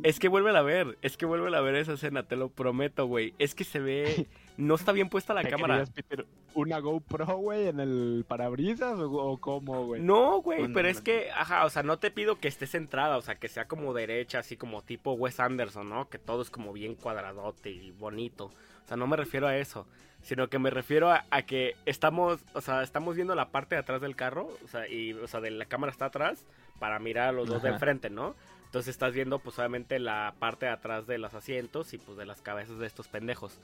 [0.03, 0.99] Es que vuelve a ver.
[1.01, 3.33] Es que vuelve a ver esa escena, te lo prometo, güey.
[3.39, 4.27] Es que se ve.
[4.59, 5.85] No está bien puesta la ¿Qué cámara.
[5.95, 6.25] Peter?
[6.55, 10.01] ¿Una GoPro, güey, en el parabrisas o, o cómo, güey?
[10.01, 11.05] No, güey, No, pero no, es no.
[11.05, 13.93] que, ajá, o sea, no te pido que estés centrada, o sea, que sea como
[13.93, 16.09] derecha, así como tipo Wes Anderson, ¿no?
[16.09, 18.51] Que todo es como bien cuadradote y bonito.
[18.87, 19.87] O sea, no me refiero a eso,
[20.23, 23.81] sino que me refiero a, a que estamos, o sea, estamos viendo la parte de
[23.81, 26.45] atrás del carro, o sea, y, o sea, de la cámara está atrás
[26.79, 28.35] para mirar a los dos de enfrente, ¿no?
[28.67, 32.27] Entonces estás viendo, pues, obviamente la parte de atrás de los asientos y, pues, de
[32.27, 33.59] las cabezas de estos pendejos.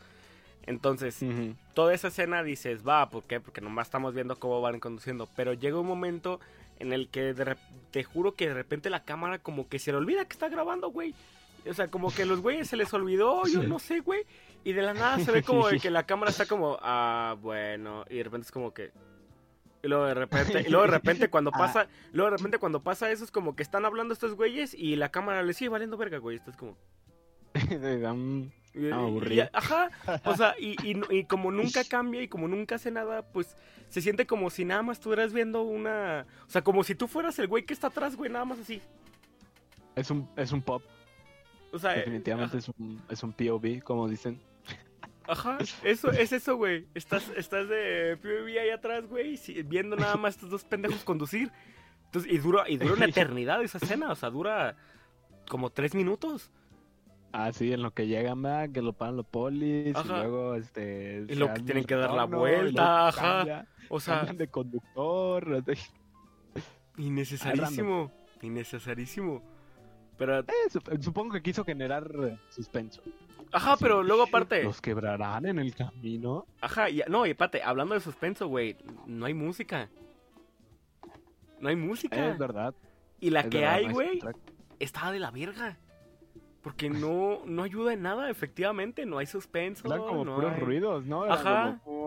[0.65, 1.19] Entonces,
[1.75, 3.41] toda esa escena dices, va, ¿por qué?
[3.41, 5.29] Porque nomás estamos viendo cómo van conduciendo.
[5.35, 6.39] Pero llega un momento
[6.79, 7.57] en el que de
[7.91, 10.91] te juro que de repente la cámara como que se le olvida que está grabando,
[10.91, 11.15] güey.
[11.69, 13.67] O sea, como que a los güeyes se les olvidó, yo Sí.
[13.67, 14.23] no sé, güey.
[14.65, 18.05] Y de la nada se ve como de que la cámara está como, ah, bueno.
[18.09, 18.93] Y de repente es como que...
[19.85, 21.59] Y luego de repente, y luego de repente cuando Ah.
[21.59, 24.95] pasa, luego de repente cuando pasa eso es como que están hablando estos güeyes y
[24.95, 26.37] la cámara le sigue valiendo verga, güey.
[26.37, 26.77] Esto es como...
[28.75, 29.91] Y- Ah, ajá,
[30.25, 30.77] o sea, y,
[31.11, 33.55] y como nunca cambia y como nunca hace nada, pues
[33.91, 36.25] se siente como si nada más estuvieras viendo una...
[36.47, 38.81] O sea, como si tú fueras el güey que está atrás, güey, nada más así.
[39.95, 40.83] es, un, es un pop,
[41.71, 44.41] O sea, eh, definitivamente es un, es un POV, como dicen.
[45.29, 46.87] Ajá, eso es eso, güey.
[46.95, 51.51] Estás, estás de PvP ahí atrás, güey, viendo nada más estos dos pendejos conducir.
[52.07, 54.77] Entonces, y dura, y dura una eternidad esa escena, o sea, dura
[55.49, 56.51] como tres minutos.
[57.33, 58.69] Ah, sí, en lo que llegan, ¿verdad?
[58.71, 60.05] que lo paran los polis, Ajá.
[60.19, 61.25] y luego, este...
[61.29, 63.21] Y luego que tienen que dar la vuelta, ajá.
[63.39, 65.83] cambia, O sea, de conductor, así.
[66.99, 69.43] innecesarísimo, innecesarísimo.
[70.19, 73.03] Pero, Eh, sup- supongo que quiso generar eh, suspenso.
[73.53, 74.63] Ajá, pero luego aparte...
[74.65, 76.47] ¿Los quebrarán en el camino?
[76.61, 79.89] Ajá, y, no, y espérate, hablando de suspenso, güey, no hay música.
[81.61, 82.31] No hay música.
[82.31, 82.75] Es verdad.
[83.21, 84.21] y la es que verdad, hay, güey,
[84.81, 85.77] está de la verga.
[86.63, 89.87] Porque no, no ayuda en nada, efectivamente, no hay suspenso.
[89.89, 91.25] Eran como no puros hay- ruidos, ¿no?
[91.25, 91.81] Era Ajá.
[91.85, 92.02] como...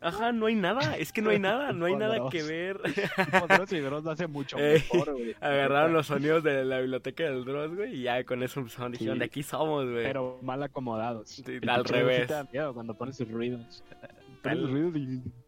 [0.00, 2.80] Ajá, no hay nada, es que no hay nada, no hay nada que ver.
[3.40, 5.34] Poderoso y Dross lo hace mucho Ey, mejor, güey.
[5.40, 9.14] Agarraron los sonidos de la biblioteca del Dross, güey, y ya con eso empezaron, dijeron,
[9.14, 9.18] Sí.
[9.20, 10.04] de aquí somos, güey.
[10.04, 11.28] Pero mal acomodados.
[11.28, 12.26] Sí, al revés.
[12.26, 13.82] te da miedo cuando pones sus ruidos.
[14.00, 14.10] Tal-
[14.42, 15.00] Pones los ruidos y...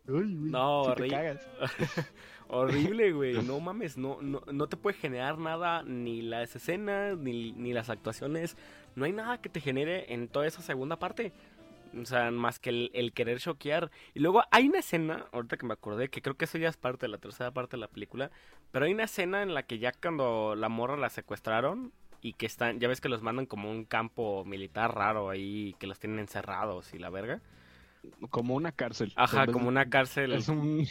[0.09, 1.49] Ay, güey, No, si te cagas.
[2.51, 3.43] Horrible, güey.
[3.43, 7.91] No mames, no, no, no te puede generar nada, ni las escenas, ni, ni las
[7.91, 8.57] actuaciones.
[8.97, 11.33] No hay nada que te genere en toda esa segunda parte.
[11.97, 13.91] O sea, más que el, el querer choquear.
[14.15, 16.77] Y luego hay una escena, ahorita que me acordé, que creo que eso ya es
[16.77, 18.31] parte de la tercera parte de la película.
[18.71, 22.47] Pero hay una escena en la que ya cuando la morra la secuestraron y que
[22.47, 25.99] están, ya ves que los mandan como a un campo militar raro ahí, que los
[25.99, 27.41] tienen encerrados y la verga.
[28.31, 29.13] Como una cárcel.
[29.17, 30.33] Ajá, como de- una cárcel.
[30.33, 30.87] Es un...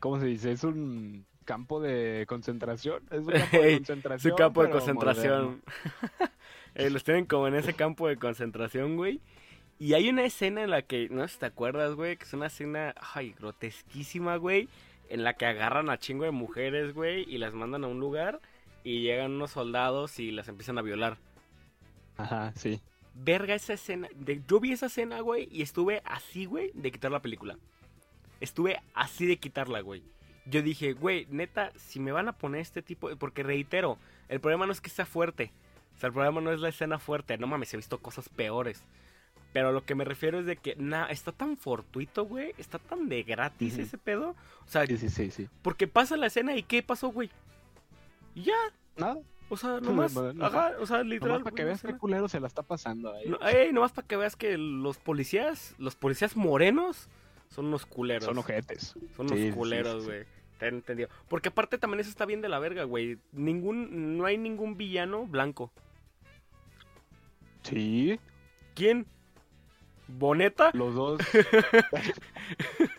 [0.00, 0.52] ¿Cómo se dice?
[0.52, 3.02] Es un campo de concentración.
[3.10, 4.32] Es un campo de concentración.
[4.32, 5.62] Su campo de concentración.
[6.74, 9.20] Eh, los tienen como en ese campo de concentración, güey.
[9.82, 12.32] Y hay una escena en la que, no sé si te acuerdas, güey, que es
[12.34, 14.68] una escena, ay, grotesquísima, güey.
[15.08, 18.40] En la que agarran a chingo de mujeres, güey, y las mandan a un lugar.
[18.84, 21.16] Y llegan unos soldados y las empiezan a violar.
[22.16, 22.80] Ajá, sí.
[23.14, 24.08] Verga esa escena.
[24.14, 27.58] De, yo vi esa escena, güey, y estuve así, güey, de quitar la película.
[28.40, 30.04] Estuve así de quitarla, güey.
[30.46, 33.10] Yo dije, güey, neta, si me van a poner este tipo...
[33.16, 35.50] Porque reitero, el problema no es que sea fuerte.
[35.96, 37.36] O sea, el problema no es la escena fuerte.
[37.36, 38.84] No mames, he visto cosas peores.
[39.52, 42.54] Pero lo que me refiero es de que, nah, está tan fortuito, güey.
[42.56, 44.30] Está tan de gratis ese pedo.
[44.66, 45.48] O sea, Sí, sí, sí, sí.
[45.60, 47.30] porque pasa la escena y ¿qué pasó, güey?
[48.34, 48.54] Y ya,
[48.96, 49.18] Nada.
[49.50, 51.40] o sea, nomás, Bueno, ajá, o sea, literal.
[51.40, 53.28] Nomás para que veas qué culero se la está pasando ahí.
[53.28, 57.08] No, ey, nomás para que veas que los policías, los policías morenos,
[57.50, 58.24] son unos culeros.
[58.24, 58.94] Son ojetes.
[59.16, 60.08] Son unos Sí, culeros, sí.
[60.08, 60.24] güey.
[60.58, 61.10] Te entendido.
[61.28, 63.18] Porque aparte también eso está bien de la verga, güey.
[63.32, 65.70] Ningún, no hay ningún villano blanco.
[67.62, 68.18] Sí,
[68.74, 69.06] ¿Quién?
[70.08, 70.70] ¿Boneta?
[70.74, 71.20] los dos.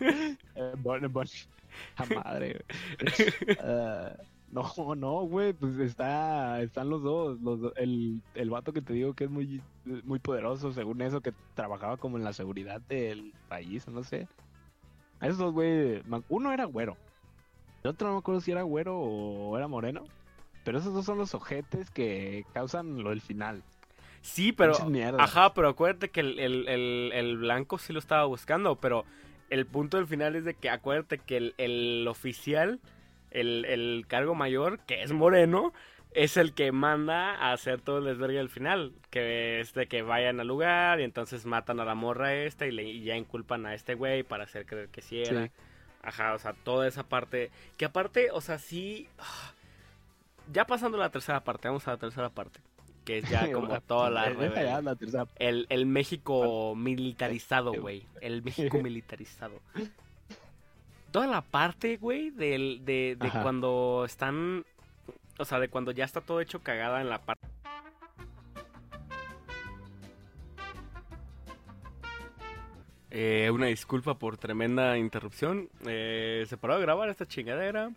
[0.56, 1.26] Eh, bon- bon-
[1.96, 3.56] a madre, güey.
[3.60, 4.16] Ah,
[4.52, 7.40] no, no, güey, pues está, están los dos.
[7.40, 9.60] Los do- el, el vato que te digo que es muy,
[10.04, 14.28] muy poderoso, según eso, que trabajaba como en la seguridad del país, no sé.
[15.20, 16.96] A esos dos, güey, uno era güero.
[17.82, 20.04] El otro no me acuerdo si era güero o era moreno.
[20.64, 23.62] Pero esos dos son los ojetes que causan lo del final.
[24.24, 24.72] Sí, pero...
[25.20, 29.04] Ajá, pero acuérdate que el, el- el- el blanco sí lo estaba buscando, pero
[29.50, 32.80] el punto del final es de que acuérdate que el, el oficial,
[33.30, 35.74] el, el cargo mayor, que es moreno,
[36.12, 38.92] es el que manda a hacer todo el desvergue al final.
[39.10, 42.70] Que es de que vayan al lugar y entonces matan a la morra esta y,
[42.70, 45.46] le, y ya inculpan a este güey para hacer creer que sí era.
[45.46, 45.52] Sí.
[46.02, 47.50] Ajá, o sea, toda esa parte.
[47.76, 49.08] Que aparte, o sea, sí.
[50.52, 52.60] Ya pasando la tercera parte, vamos a la tercera parte.
[53.04, 54.30] Que es ya como toda la.
[54.30, 55.26] La tercera.
[55.38, 58.06] El, el México militarizado, güey.
[58.20, 59.60] El México militarizado.
[61.10, 63.42] Toda la parte, güey, del- de, de Ajá.
[63.42, 64.64] cuando están.
[65.38, 67.46] O sea, de cuando ya está todo hecho cagada en la parte.
[73.10, 75.68] Eh, una disculpa por tremenda interrupción.
[75.86, 77.90] Eh, se paró de grabar esta chingadera.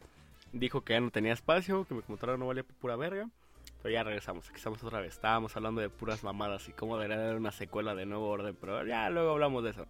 [0.53, 3.28] Dijo que ya no tenía espacio, que mi computadora no valía pura verga.
[3.88, 5.13] Pero ya regresamos, aquí estamos otra vez.
[5.13, 8.85] Estábamos hablando de puras mamadas y cómo debería haber una secuela de Nuevo Orden, pero
[8.85, 9.85] ya luego hablamos de eso.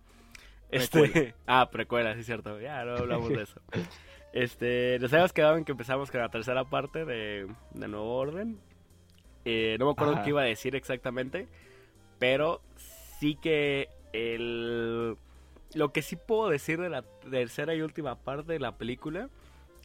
[0.70, 1.36] Este, Precuela.
[1.48, 2.62] ah, precuela, sí, cierto.
[2.62, 3.60] Ya luego hablamos de eso.
[4.34, 8.60] Este, nos habíamos quedado en que empezamos con la tercera parte de, de Nuevo Orden.
[9.46, 10.24] Eh, no me acuerdo Ajá.
[10.24, 11.48] qué iba a decir exactamente,
[12.20, 12.62] pero
[13.20, 15.18] sí que el
[15.74, 19.30] lo que sí puedo decir de la tercera y última parte de la película,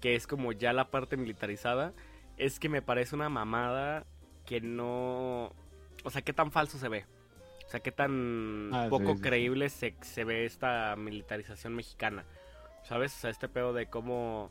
[0.02, 1.94] que es como ya la parte militarizada,
[2.36, 4.04] es que me parece una mamada
[4.46, 5.52] que no,
[6.04, 7.06] o sea, qué tan falso se ve.
[7.66, 9.22] O sea, qué tan Ah, poco sí, sí.
[9.22, 12.24] creíble se, se ve esta militarización mexicana.
[12.84, 13.14] ¿Sabes?
[13.16, 14.50] O sea, este pedo de cómo,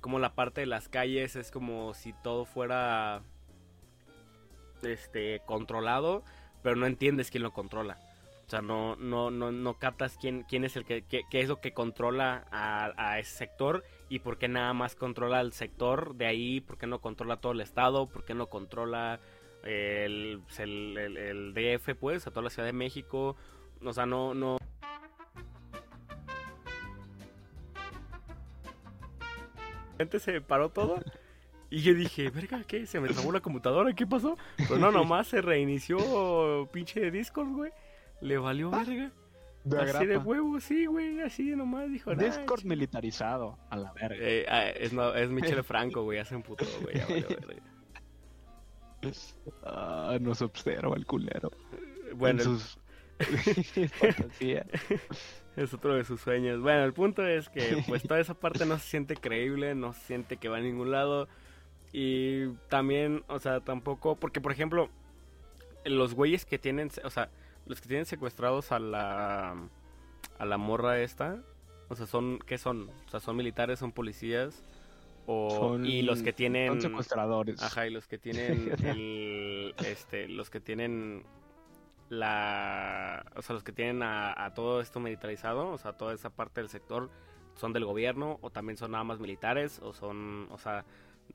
[0.00, 3.22] cómo la parte de las calles es como si todo fuera
[4.82, 6.22] este controlado,
[6.62, 7.98] pero no entiendes quién lo controla.
[8.46, 11.48] O sea, no, no, no, no captas quién, quién es el que, qué, qué es
[11.48, 16.14] lo que controla a, a ese sector y por qué nada más controla el sector
[16.14, 19.20] de ahí, por qué no controla todo el estado, por qué no controla
[19.64, 23.36] el, pues, el, el- el DF, pues, a toda la Ciudad de México.
[23.84, 24.58] O sea, no, no.
[29.98, 31.02] Antes se paró todo.
[31.70, 32.86] Y yo dije, verga, ¿qué?
[32.86, 33.92] ¿Se me trabó la computadora?
[33.94, 34.36] ¿Qué pasó?
[34.56, 37.72] Pero no, nomás se reinició pinche Discord, güey.
[38.20, 39.10] Le valió verga.
[39.66, 41.20] De así de huevo, sí, güey.
[41.22, 42.68] Así nomás dijo, "Nah, Discord chi-".
[42.68, 44.16] militarizado, a la verga.
[44.20, 46.20] Eh, ah, es, no, es Michelle Franco, güey.
[46.20, 46.94] Hace un puto, güey.
[49.64, 51.50] Ah, nos observa el culero.
[52.14, 52.78] Bueno, en sus
[55.56, 56.60] es otro de sus sueños.
[56.60, 60.00] Bueno, el punto es que pues toda esa parte no se siente creíble, no se
[60.02, 61.26] siente que va a ningún lado.
[61.92, 64.90] Y también, o sea, tampoco, porque por ejemplo,
[65.84, 67.30] los güeyes que tienen, o sea,
[67.66, 69.54] los que tienen secuestrados a la
[70.38, 71.42] a la morra esta,
[71.88, 72.90] o sea, son ¿qué son?
[73.06, 74.62] O sea, son militares, son policías
[75.26, 77.60] o Son- y los que tienen Son secuestradores.
[77.62, 81.24] Ajá, y los que tienen el, este, los que tienen
[82.08, 86.30] la, o sea, los que tienen a, a todo esto militarizado, o sea, toda esa
[86.30, 87.10] parte del sector,
[87.56, 90.84] son del gobierno o también son nada más militares o son, o sea,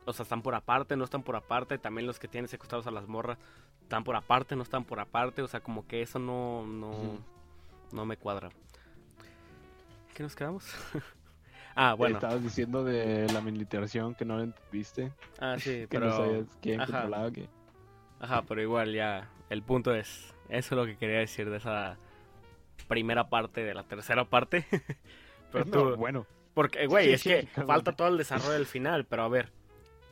[0.06, 2.92] o sea, están por aparte, no están por aparte, también los que tienen secuestrados a
[2.92, 3.38] las morras
[3.92, 7.20] están por aparte, no están por aparte, o sea, como que eso no, no, Ujú.
[7.92, 8.48] no me cuadra.
[10.14, 10.64] ¿Qué nos quedamos?
[11.76, 15.12] ah, bueno, Estabas diciendo de la militarización que no lo entendiste.
[15.40, 16.06] ah, sí, Que pero...
[16.06, 16.92] no sabías quién ajá.
[16.94, 17.50] controlaba qué.
[18.22, 21.98] Ajá, pero igual ya, el punto es, eso es lo que quería decir de esa
[22.88, 24.66] primera parte, de la tercera parte.
[25.52, 27.68] pero No, tú, bueno, porque, güey, es que Cabrón.
[27.68, 29.52] falta todo el desarrollo del final, pero a ver,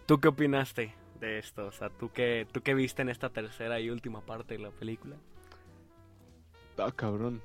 [0.05, 1.67] ¿tú qué opinaste de esto?
[1.67, 4.71] O sea, ¿tú qué, ¿tú qué viste en esta tercera y última parte de la
[4.71, 5.17] película?
[6.77, 7.43] ah, cabrón.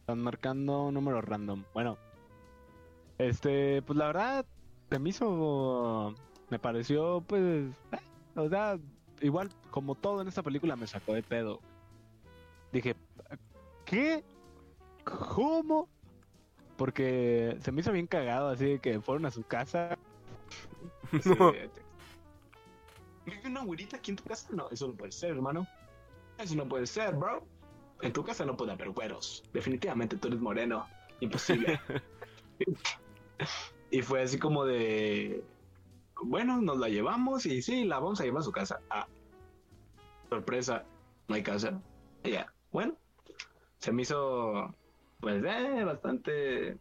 [0.00, 1.64] Están marcando números random.
[1.74, 1.98] Bueno,
[3.18, 4.46] este, pues la verdad,
[4.90, 6.14] se me hizo.
[6.50, 7.42] Me pareció, pues.
[7.92, 7.98] eh,
[8.36, 8.78] o sea,
[9.20, 11.60] igual, como todo en esta película, me sacó de pedo.
[12.72, 12.96] Dije,
[13.84, 14.24] ¿qué?
[15.04, 15.88] ¿Cómo?
[16.76, 19.98] Porque se me hizo bien cagado, así que fueron a su casa.
[21.12, 21.52] Así No.
[23.24, 24.48] ¿Vive una güerita aquí en tu casa?
[24.52, 25.66] No, eso no puede ser, hermano.
[26.38, 27.46] Eso no puede ser, bro.
[28.00, 29.44] En tu casa no puede haber güeros.
[29.52, 30.86] Definitivamente tú eres moreno.
[31.20, 31.80] Imposible.
[33.90, 35.44] y fue así como de...
[36.24, 38.80] Bueno, nos la llevamos y sí, la vamos a llevar a su casa.
[38.90, 39.06] Ah,
[40.28, 40.84] sorpresa,
[41.28, 41.80] no hay casa.
[42.24, 42.96] Y Ya, bueno.
[43.78, 44.74] Se me hizo,
[45.20, 46.78] pues, eh, bastante...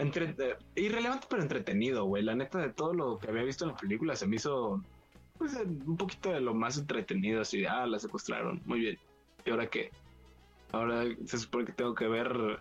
[0.00, 0.34] Entre...
[0.38, 2.22] eh, irrelevante pero entretenido, güey.
[2.22, 4.82] La neta de todo lo que había visto en la película se me hizo
[5.38, 8.98] pues eh, un poquito de lo más entretenido, así de, ah, la secuestraron, muy bien.
[9.44, 9.90] ¿Y ahora qué?
[10.72, 12.60] Ahora se supone que tengo que ver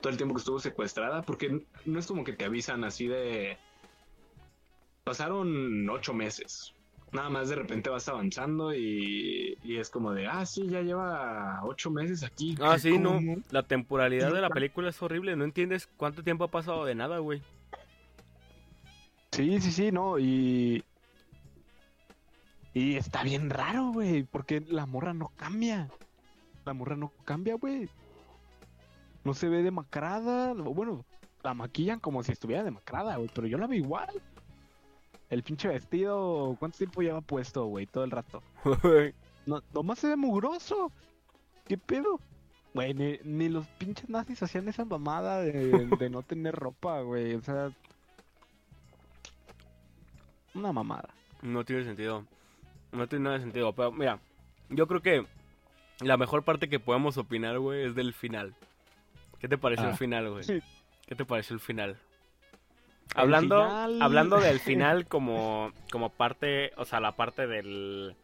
[0.00, 3.56] todo el tiempo que estuvo secuestrada, porque no es como que te avisan así de...
[5.04, 6.74] Pasaron ocho meses.
[7.12, 11.60] Nada más de repente vas avanzando y, y es como de, ah, sí, ya lleva
[11.62, 12.56] ocho meses aquí.
[12.58, 16.50] Ah, sí, no, la temporalidad de la película es horrible, no entiendes cuánto tiempo ha
[16.50, 17.42] pasado de nada, güey.
[19.30, 20.84] Sí, sí, sí, no, y...
[22.74, 25.90] Y está bien raro, güey, porque la morra no cambia.
[26.64, 27.90] La morra no cambia, güey.
[29.24, 31.04] No se ve demacrada, bueno,
[31.42, 34.22] la maquillan como si estuviera demacrada, güey, pero yo la veo igual.
[35.32, 37.86] El pinche vestido, ¿cuánto tiempo lleva puesto, güey?
[37.86, 38.42] Todo el rato.
[39.46, 40.92] No, nomás se ve mugroso.
[41.66, 42.20] ¿Qué pedo?
[42.74, 45.52] Güey, ni, ni los pinches nazis hacían esa mamada de,
[45.98, 47.34] de no tener ropa, güey.
[47.34, 47.72] O sea.
[50.54, 51.08] Una mamada.
[51.40, 52.26] No tiene sentido.
[52.92, 53.72] No tiene nada de sentido.
[53.72, 54.20] Pero mira,
[54.68, 55.26] yo creo que
[56.00, 58.54] la mejor parte que podemos opinar, güey, es del final.
[59.40, 60.44] ¿Qué te pareció el Ah, final, güey?
[60.44, 60.60] sí.
[61.06, 61.96] ¿Qué te pareció el final?
[63.14, 68.14] Hablando, final- hablando del final como, como parte, o sea, la parte del,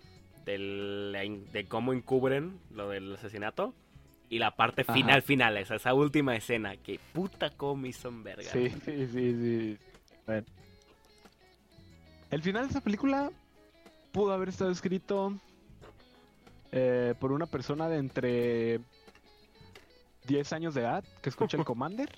[0.45, 3.74] del de cómo encubren lo del asesinato
[4.30, 4.93] y la parte Ajá.
[4.93, 7.51] final, final, esa, esa última escena, que puta
[7.84, 8.51] hizo en verga.
[8.51, 9.78] Sí, sí, sí, sí.
[12.30, 13.30] El final de esa película
[14.12, 15.32] pudo haber estado escrito
[16.72, 18.80] eh, por una persona de entre
[20.26, 22.11] 10 años de edad que escucha el Commander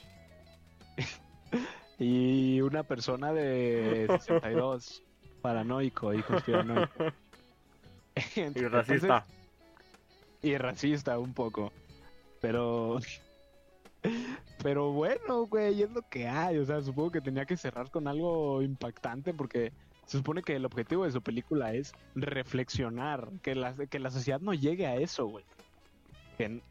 [2.01, 5.03] y una persona de 62
[5.43, 7.05] paranoico y conspiranoico.
[8.35, 9.27] Y racista.
[10.43, 11.73] y racista un poco.
[12.41, 12.99] Pero.
[14.63, 16.57] Pero bueno, güey, es lo que hay.
[16.57, 19.73] O sea, supongo que tenía que cerrar con algo impactante porque
[20.07, 24.41] se supone que el objetivo de su película es reflexionar, que la, que la sociedad
[24.41, 25.45] no llegue a eso, güey.
[26.39, 26.63] Que,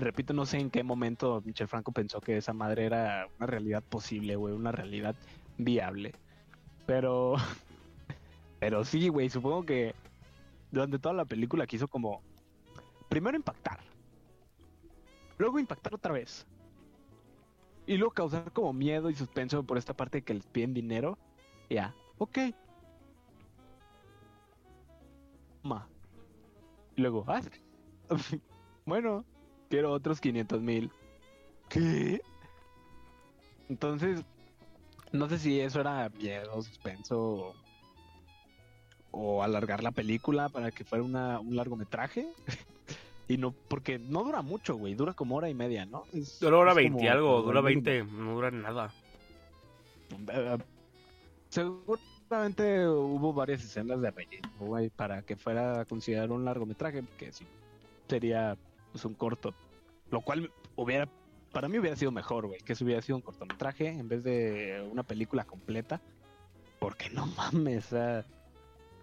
[0.00, 3.82] repito, no sé en qué momento Michel Franco pensó que esa madre era una realidad
[3.82, 5.14] posible, güey, una realidad
[5.58, 6.12] viable.
[6.86, 7.36] Pero.
[8.60, 9.94] Pero sí, güey, supongo que
[10.70, 12.22] durante toda la película quiso como.
[13.08, 13.80] Primero impactar.
[15.38, 16.46] Luego impactar otra vez.
[17.86, 21.18] Y luego causar como miedo y suspenso por esta parte de que les piden dinero.
[21.68, 22.38] Ya, ok.
[25.62, 25.88] Ma.
[26.96, 27.40] Y luego, ah,
[28.86, 29.24] bueno,
[29.72, 30.90] quiero otros 500 mil.
[31.70, 32.20] ¿Qué?
[33.70, 34.22] Entonces,
[35.12, 37.54] no sé si eso era miedo, suspenso o,
[39.12, 42.28] o alargar la película para que fuera una, un largometraje.
[43.28, 46.04] y no, porque no dura mucho, güey, dura como hora y media, ¿no?
[46.12, 47.82] Es- Dura hora es 20 como- algo, como dura el mínimo.
[47.86, 48.92] 20, no dura nada.
[51.48, 57.46] Seguramente hubo varias escenas de relleno, güey, para que fuera considerado un largometraje, que sí
[58.06, 58.58] sería
[58.92, 59.54] pues, un corto.
[60.10, 61.08] Lo cual hubiera,
[61.52, 64.86] para mí hubiera sido mejor, güey, que eso hubiera sido un cortometraje en vez de
[64.90, 66.00] una película completa.
[66.78, 67.94] Porque no mames,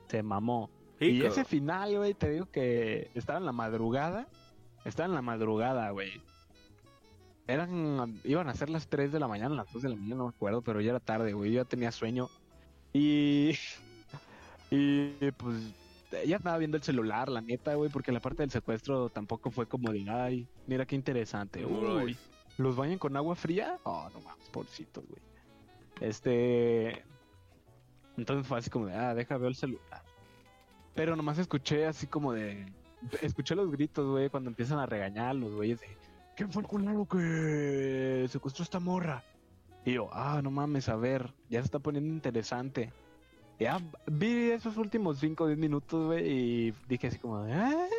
[0.08, 0.70] se mamó.
[1.00, 4.28] Y ese final, güey, te digo que estaba en la madrugada.
[4.86, 6.22] Estaba en la madrugada, güey.
[7.48, 10.24] Eran, iban a ser las 3 de la mañana, las 2 de la mañana, no
[10.26, 11.52] me acuerdo, pero ya era tarde, güey.
[11.52, 12.30] Yo ya tenía sueño.
[12.94, 13.58] Y.
[14.72, 15.74] Y pues.
[16.12, 19.68] Ya estaba viendo el celular, la neta, güey, porque la parte del secuestro tampoco fue
[19.68, 21.64] como de, ay, mira qué interesante.
[21.66, 22.18] Uy,
[22.58, 23.78] ¿los bañan con agua fría?
[23.84, 25.22] Oh, no mames, pobrecitos, güey.
[26.02, 27.04] Este.
[28.18, 30.04] Entonces fue así como de, ah, deja, veo el celular.
[30.96, 32.74] Pero nomás escuché así como de.
[33.22, 35.88] Escuché los gritos, güey, cuando empiezan a regañar los güeyes de.
[36.36, 39.24] ¿Quién fue el culero que secuestró a esta morra?
[39.86, 42.92] Y yo, ah, no mames, a ver, ya se está poniendo interesante.
[43.60, 47.90] Ya vi esos últimos 5 o 10 minutos, güey, y dije así como, ¿eh?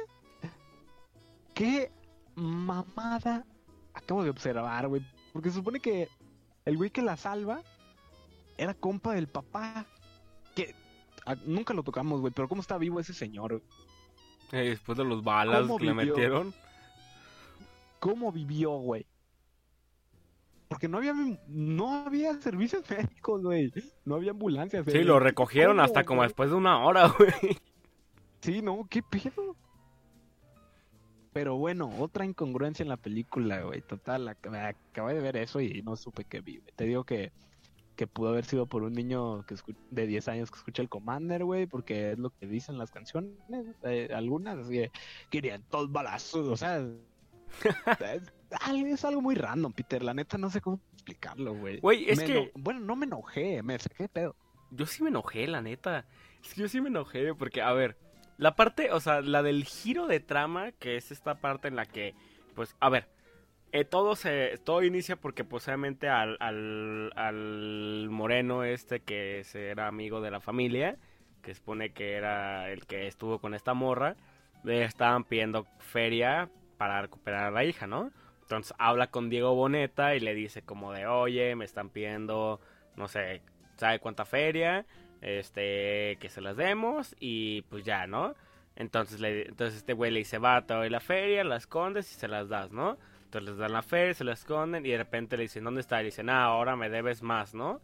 [1.52, 1.92] ¿Qué
[2.34, 3.44] mamada
[3.92, 5.02] acabo de observar, güey?
[5.34, 6.08] Porque se supone que
[6.64, 7.60] el güey que la salva
[8.56, 9.84] era compa del papá.
[10.54, 10.74] Que
[11.26, 13.62] ah, nunca lo tocamos, güey, pero ¿cómo está vivo ese señor?
[14.52, 16.54] Eh, después de los balas ¿Cómo que le metieron.
[17.98, 19.06] ¿Cómo vivió, güey?
[20.80, 21.14] Porque no había
[21.46, 23.70] no había servicios médicos, güey.
[24.06, 24.86] No había ambulancias.
[24.86, 25.04] Sí, güey.
[25.04, 27.58] lo recogieron ¿Cómo, hasta como después de una hora, güey.
[28.40, 29.56] Sí, no, ¿qué pedo?
[31.34, 33.82] Pero bueno, otra incongruencia en la película, güey.
[33.82, 36.72] Total, acabé de ver eso y no supe que vive.
[36.76, 37.30] Te digo que,
[37.94, 39.56] que pudo haber sido por un niño que
[39.90, 43.36] de 10 años que escucha el Commander, güey, porque es lo que dicen las canciones,
[43.82, 44.90] eh, algunas, así de
[45.28, 46.88] 500 balazos, o sea...
[48.50, 50.02] es, al- es algo muy random, Peter.
[50.02, 51.80] La neta no sé cómo explicarlo, güey.
[51.80, 54.36] Güey, es Me que- eno- Bueno, no me enojé, me saqué pedo.
[54.70, 56.06] Yo sí me enojé, la neta.
[56.42, 57.96] Es que yo sí me enojé porque, a ver,
[58.38, 61.86] la parte, o sea, la del giro de trama, que es esta parte en la
[61.86, 62.14] que,
[62.54, 63.08] pues, a ver,
[63.72, 69.86] eh, todo se, todo inicia porque, pues, obviamente al, al, al moreno este que era
[69.86, 70.96] amigo de la familia,
[71.42, 74.16] que supone que era el que estuvo con esta morra,
[74.64, 78.10] le estaban pidiendo feria para recuperar a la hija, ¿no?
[78.50, 82.60] Entonces habla con Diego Boneta y le dice como de, oye, me están pidiendo,
[82.96, 83.42] no sé,
[83.76, 84.86] ¿sabe cuánta feria?
[85.20, 88.34] Este, que se las demos y pues ya, ¿no?
[88.74, 92.16] Entonces, le, entonces este güey le dice, va, te doy la feria, la escondes y
[92.16, 92.98] se las das, ¿no?
[93.26, 96.02] Entonces les dan la fe, se la esconden y de repente le dicen, ¿dónde está?
[96.02, 97.80] Y dicen, ah, ahora me debes más, ¿no?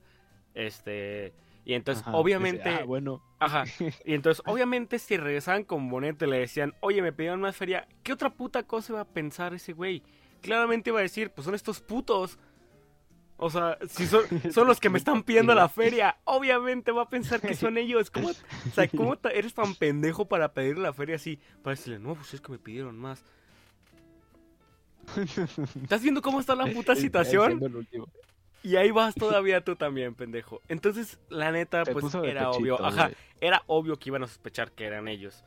[0.52, 1.32] Este...
[1.64, 2.68] Y entonces, Ajá, obviamente...
[2.68, 3.22] dice, ah, bueno.
[3.38, 3.64] Ajá.
[4.04, 8.12] Y entonces, obviamente, si regresaban con Bonete, le decían, oye, me pidieron más feria, ¿qué
[8.12, 10.02] otra puta cosa iba a pensar ese güey?
[10.42, 12.38] Claramente iba a decir, pues son estos putos.
[13.38, 14.22] O sea, si son,
[14.52, 18.10] son los que me están pidiendo la feria, obviamente va a pensar que son ellos.
[18.12, 21.38] ¿Cómo, o sea, ¿cómo eres tan pendejo para pedirle la feria así?
[21.62, 23.24] Para decirle, no, pues es que me pidieron más.
[25.82, 27.86] ¿Estás viendo cómo está la puta situación?
[28.62, 30.60] Y ahí vas todavía tú también, pendejo.
[30.68, 32.84] Entonces, la neta, pues era pechito, obvio.
[32.84, 33.10] Ajá,
[33.40, 35.44] era obvio que iban a sospechar que eran ellos.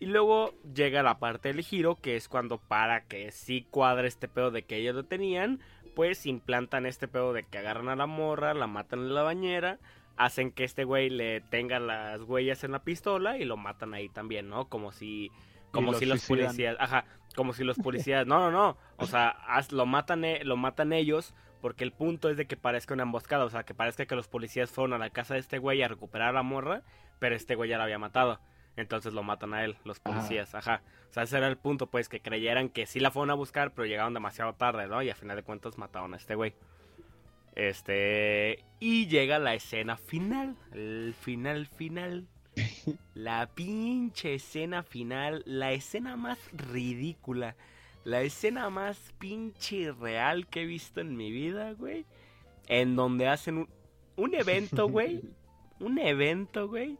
[0.00, 4.28] Y luego llega la parte del giro, que es cuando para que sí cuadre este
[4.28, 5.60] pedo de que ellos lo tenían,
[5.94, 9.78] pues implantan este pedo de que agarran a la morra, la matan en la bañera,
[10.16, 14.08] hacen que este güey le tenga las huellas en la pistola y lo matan ahí
[14.08, 14.68] también, ¿no?
[14.68, 15.32] Como si
[15.70, 16.22] como lo si los suicidan.
[16.22, 17.04] policías, ajá,
[17.36, 19.36] como si los policías, no, no, no, o sea,
[19.70, 23.44] lo matan e- lo matan ellos porque el punto es de que parezca una emboscada,
[23.44, 25.88] o sea, que parezca que los policías fueron a la casa de este güey a
[25.88, 26.82] recuperar a la morra,
[27.18, 28.40] pero este güey ya la había matado.
[28.76, 30.14] Entonces lo matan a él, los Ajá.
[30.14, 30.82] policías, ajá.
[31.10, 33.72] O sea, ese era el punto, pues, que creyeran que sí la fueron a buscar,
[33.72, 35.02] pero llegaron demasiado tarde, ¿no?
[35.02, 36.54] Y a final de cuentas mataron a este güey.
[37.56, 38.64] Este.
[38.78, 40.56] Y llega la escena final.
[40.72, 42.26] El final final.
[43.14, 45.42] La pinche escena final.
[45.46, 47.56] La escena más ridícula.
[48.04, 52.06] La escena más pinche real que he visto en mi vida, güey.
[52.66, 53.68] En donde hacen un,
[54.16, 55.20] un evento, güey.
[55.80, 56.98] Un evento, güey.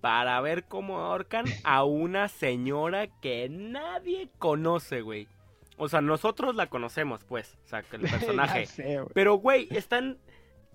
[0.00, 5.28] Para ver cómo ahorcan a una señora que nadie conoce, güey.
[5.76, 7.58] O sea, nosotros la conocemos, pues.
[7.64, 8.64] O sea, que el personaje.
[8.66, 9.08] Ya sé, güey.
[9.14, 10.18] Pero, güey, están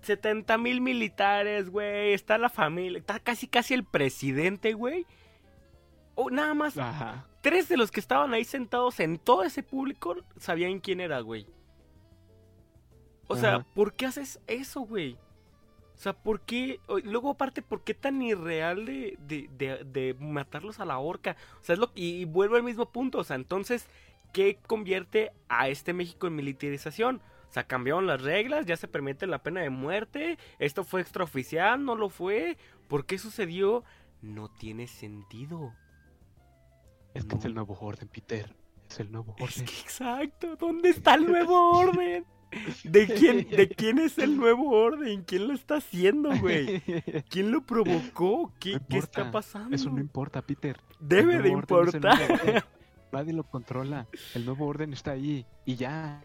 [0.02, 2.12] 70 mil militares, güey.
[2.12, 2.98] Está la familia.
[2.98, 5.06] Está casi, casi el presidente, güey.
[6.14, 7.26] O nada más, Ajá.
[7.42, 11.46] tres de los que estaban ahí sentados en todo ese público sabían quién era, güey.
[13.28, 13.66] O sea, Ajá.
[13.74, 15.18] ¿por qué haces eso, güey?
[15.96, 16.78] O sea, ¿por qué?
[17.04, 21.36] Luego, aparte, ¿por qué tan irreal de, de, de- de matarlos a la horca?
[21.60, 23.18] O sea, es lo y, y vuelvo al mismo punto.
[23.18, 23.88] O sea, entonces,
[24.32, 27.22] ¿qué convierte a este México en militarización?
[27.48, 30.36] O sea, cambiaron las reglas, ya se permite la pena de muerte.
[30.58, 32.58] Esto fue extraoficial, no lo fue.
[32.88, 33.82] ¿Por qué sucedió?
[34.20, 35.72] No tiene sentido.
[37.14, 38.54] Es que es el nuevo orden, Peter.
[38.90, 39.64] Es el nuevo Es orden.
[39.64, 42.26] que exacto, ¿dónde está el nuevo orden?
[42.84, 45.24] ¿De quién, ¿De quién es el nuevo orden?
[45.24, 46.80] ¿Quién lo está haciendo, güey?
[47.28, 48.52] ¿Quién lo provocó?
[48.58, 49.74] ¿Qué, No qué está pasando?
[49.74, 50.78] Eso no importa, Peter.
[51.00, 52.64] Debe de es importar.
[53.12, 54.06] Nadie lo controla.
[54.34, 55.46] El nuevo orden está ahí.
[55.64, 56.22] Y ya.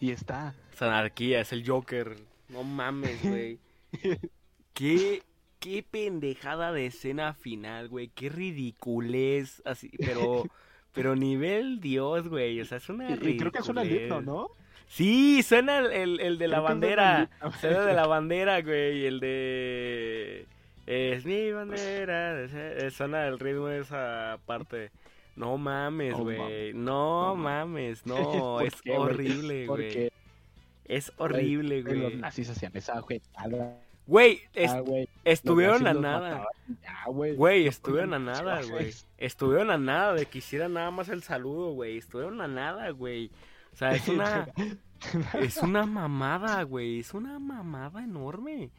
[0.00, 0.54] Y está.
[0.72, 2.16] Es anarquía, es el Joker.
[2.48, 3.58] No mames, güey.
[4.74, 5.22] Qué,
[5.60, 8.08] qué pendejada de escena final, güey.
[8.08, 9.62] Qué ridiculez.
[9.64, 10.44] Así, pero,
[10.92, 12.60] pero nivel Dios, güey.
[12.60, 14.20] O sea, es una Y, y creo que el himno, ridiculez.
[14.20, 14.50] ¿no?
[14.88, 17.30] Sí, suena el, el- el de la bandera.
[17.60, 19.06] Suena el de la bandera, güey.
[19.06, 20.46] El de.
[20.86, 22.42] Es mi bandera.
[22.44, 24.90] eh, Suena el ritmo de esa parte.
[25.36, 26.72] No mames, güey.
[26.74, 28.14] No mames, no.
[28.38, 30.12] ¿Por Es qué, horrible, güey.
[30.84, 33.00] Es horrible, güey, los nazis hacían esa.
[34.06, 35.08] Güey, es- Ah, güey.
[35.24, 36.44] Estuvieron a nada.
[37.34, 37.66] güey.
[37.66, 38.92] Estuvieron a nada, güey.
[39.16, 41.96] Estuvieron a nada de que hicieran nada más el saludo, güey.
[41.96, 43.30] Estuvieron a nada, güey.
[43.74, 44.48] O sea, es una.
[45.38, 47.00] Es una mamada, güey.
[47.00, 48.70] Es una mamada enorme.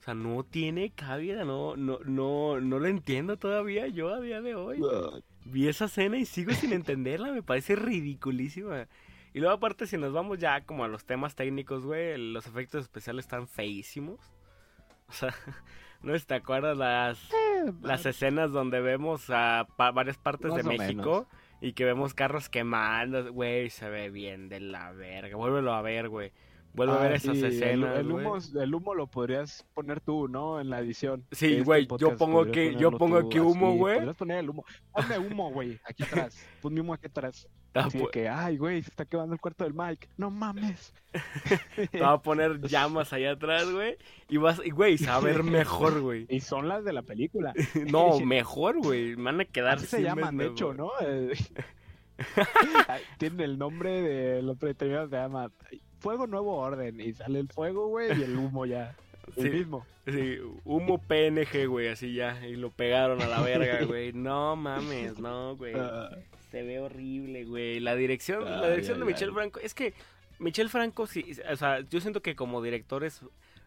[0.00, 4.40] O sea, no tiene cabida, no, no, no, no lo entiendo todavía yo a día
[4.40, 4.80] de hoy.
[5.44, 8.88] Vi esa escena y sigo sin entenderla, me parece ridiculísima.
[9.32, 12.82] Y luego aparte si nos vamos ya como a los temas técnicos, güey, los efectos
[12.82, 14.18] especiales están feísimos.
[15.06, 15.32] O sea,
[16.02, 17.28] no sé si te acuerdas las,
[17.82, 21.28] las escenas donde vemos a pa- varias partes de México
[21.60, 25.36] y que vemos carros quemando, güey, se ve bien de la verga.
[25.36, 26.32] Vuélvelo a ver, güey.
[26.72, 30.28] Vuelve a ver Ah, esas sí, escenas, El, humo, el humo lo podrías poner tú,
[30.28, 30.60] ¿no?
[30.60, 31.24] En la edición.
[31.32, 33.96] Sí, de este güey, yo pongo que- yo pongo que humo, güey.
[33.96, 34.64] Podrías poner el humo.
[34.92, 36.46] Ponme humo, güey, aquí atrás.
[36.62, 37.48] Ponme humo aquí atrás.
[37.74, 40.08] Así de que, ay, güey, se está quemando el cuarto del Mike.
[40.16, 40.92] No mames.
[41.90, 43.96] te va a poner llamas allá atrás, güey.
[44.28, 46.26] Y vas, y güey, se va a ver mejor, güey.
[46.28, 47.52] Y son las de la película.
[47.90, 49.14] No, mejor, güey.
[49.16, 50.72] Van a quedar Así se llaman, de hecho.
[50.74, 50.90] ¿no?
[53.18, 55.50] Tienen el nombre de los predeterminados, se llama
[56.00, 57.00] Fuego Nuevo Orden.
[57.00, 58.94] Y sale el fuego, güey, y el humo ya.
[59.36, 59.50] El Sí.
[59.50, 59.86] mismo.
[60.06, 62.44] Sí, humo PNG, güey, así ya.
[62.44, 64.12] Y lo pegaron a la verga, güey.
[64.12, 65.74] No mames, no, güey.
[65.76, 66.10] Ah,
[66.50, 67.78] Se ve horrible, güey.
[67.78, 69.32] La dirección, la dirección de Michelle.
[69.32, 69.94] Franco, es que
[70.40, 73.20] Michelle Franco sí, o sea, yo siento que como director es,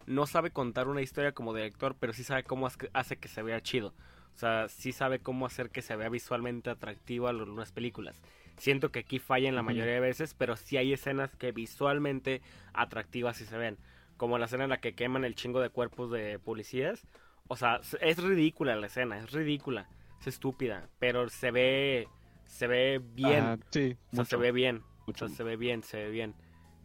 [0.06, 3.62] no sabe contar una historia como director, pero sí sabe cómo hace- que se vea
[3.62, 3.94] chido.
[4.36, 8.20] O sea, sí sabe cómo hacer que se vea visualmente atractivo a algunas películas.
[8.58, 12.42] Siento que aquí falla en la mayoría de veces, pero sí hay escenas que visualmente
[12.74, 13.78] atractivas sí se ven.
[14.18, 17.08] Como la escena en la que queman el chingo de cuerpos de policías.
[17.48, 19.90] O sea, es ridícula la escena, es ridícula,
[20.22, 22.08] es estúpida, pero se ve,
[22.46, 23.58] se ve bien.
[23.72, 24.84] Sí, O sea, se ve bien.
[25.08, 25.28] O mucho.
[25.28, 26.36] sea, se ve bien, se ve bien.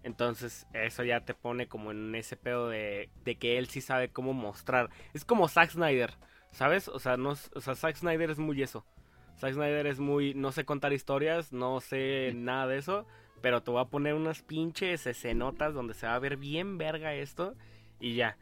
[0.02, 4.10] Entonces, eso ya te pone como en ese pedo de, de que él sí sabe
[4.10, 4.90] cómo mostrar.
[5.12, 6.14] Es como Zack Snyder,
[6.50, 6.88] ¿sabes?
[6.88, 8.84] O sea, no, o sea, Zack Snyder es muy eso.
[9.38, 13.06] Zack Snyder es muy, no sé contar historias, no sé nada de eso,
[13.40, 17.14] pero te voy a poner unas pinches escenotas donde se va a ver bien verga
[17.14, 17.54] esto
[18.00, 18.36] y ya.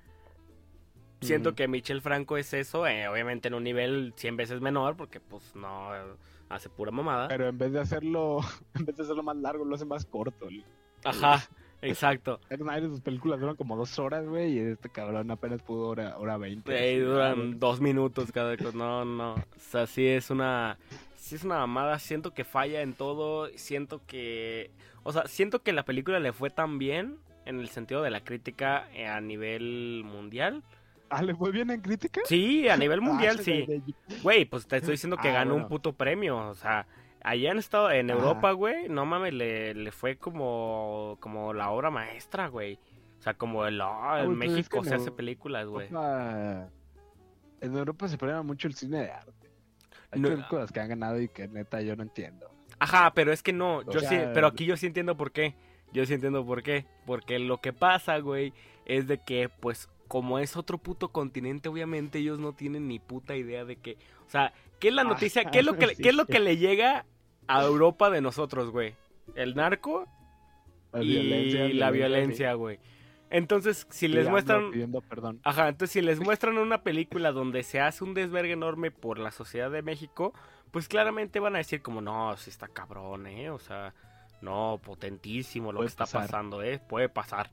[1.20, 5.18] Siento que Michel Franco es eso, eh, obviamente en un nivel 100 veces menor, porque
[5.18, 6.01] pues no eh,
[6.51, 7.26] hace pura mamada.
[7.28, 8.40] Pero en vez de hacerlo,
[8.74, 10.49] en vez de hacerlo más largo, lo hace más corto.
[10.49, 10.64] el-
[11.05, 11.49] Ajá,
[11.83, 12.41] exacto.
[12.49, 16.16] Zack Snyder, sus películas duran como dos horas, güey, y este cabrón apenas pudo hora,
[16.18, 16.72] hora veinte.
[16.77, 18.77] Ey, así, duran ah, dos minutos cada cosa.
[18.77, 19.35] No, no.
[19.35, 20.79] O sea, sí es una.
[21.16, 21.99] Sí es una mamada.
[21.99, 23.49] Siento que falla en todo.
[23.57, 24.70] Siento que.
[25.03, 27.18] O sea, siento que la película le fue tan bien.
[27.45, 30.64] En el sentido de la crítica eh, a nivel mundial.
[31.11, 32.20] Ah, ¿le fue bien en crítica?
[32.24, 33.64] Sí, a nivel mundial Ah, sí.
[33.64, 36.37] de- de- Güey, pues te estoy diciendo que Ah, ganó un puto premio.
[36.49, 36.89] O sea,
[37.27, 38.14] allá en estado, en Ah.
[38.14, 42.79] Europa, güey, no mames, le, le fue como, como la obra maestra, güey.
[43.18, 45.66] O sea, como el, ah, en güey, pero es México que se no- hace películas,
[45.66, 45.89] güey.
[47.61, 49.51] En Europa se premia mucho el cine de arte.
[50.11, 52.51] Hay No- películas que han ganado y que neta yo no entiendo.
[52.79, 55.55] Ajá, pero es que no, O yo sí, pero aquí yo sí entiendo por qué.
[55.93, 56.85] Yo sí entiendo por qué.
[57.07, 58.53] Porque lo que pasa, güey,
[58.85, 63.35] es de que, pues, como es otro puto continente, obviamente ellos no tienen ni puta
[63.35, 63.97] idea de que.
[64.27, 65.45] O sea, ¿qué es la Ah, noticia?
[65.47, 66.03] ¿Qué es lo que, sí.
[66.03, 67.07] qué es lo que le llega
[67.49, 68.94] a Europa de nosotros, güey?
[69.34, 70.07] El narco
[70.92, 72.78] La y violencia, la violencia, güey.
[73.28, 74.70] Entonces, si les muestran.
[74.70, 75.40] pidiendo perdón.
[75.42, 79.32] Ajá, entonces si les muestran una película donde se hace un desvergue enorme por la
[79.32, 80.32] sociedad de México,
[80.70, 83.51] pues claramente van a decir como, no, si está cabrón, ¿eh?
[83.51, 83.94] O sea,
[84.40, 86.22] no, potentísimo lo Puede que está pasar.
[86.22, 86.78] pasando, ¿eh?
[86.78, 87.51] Puede pasar,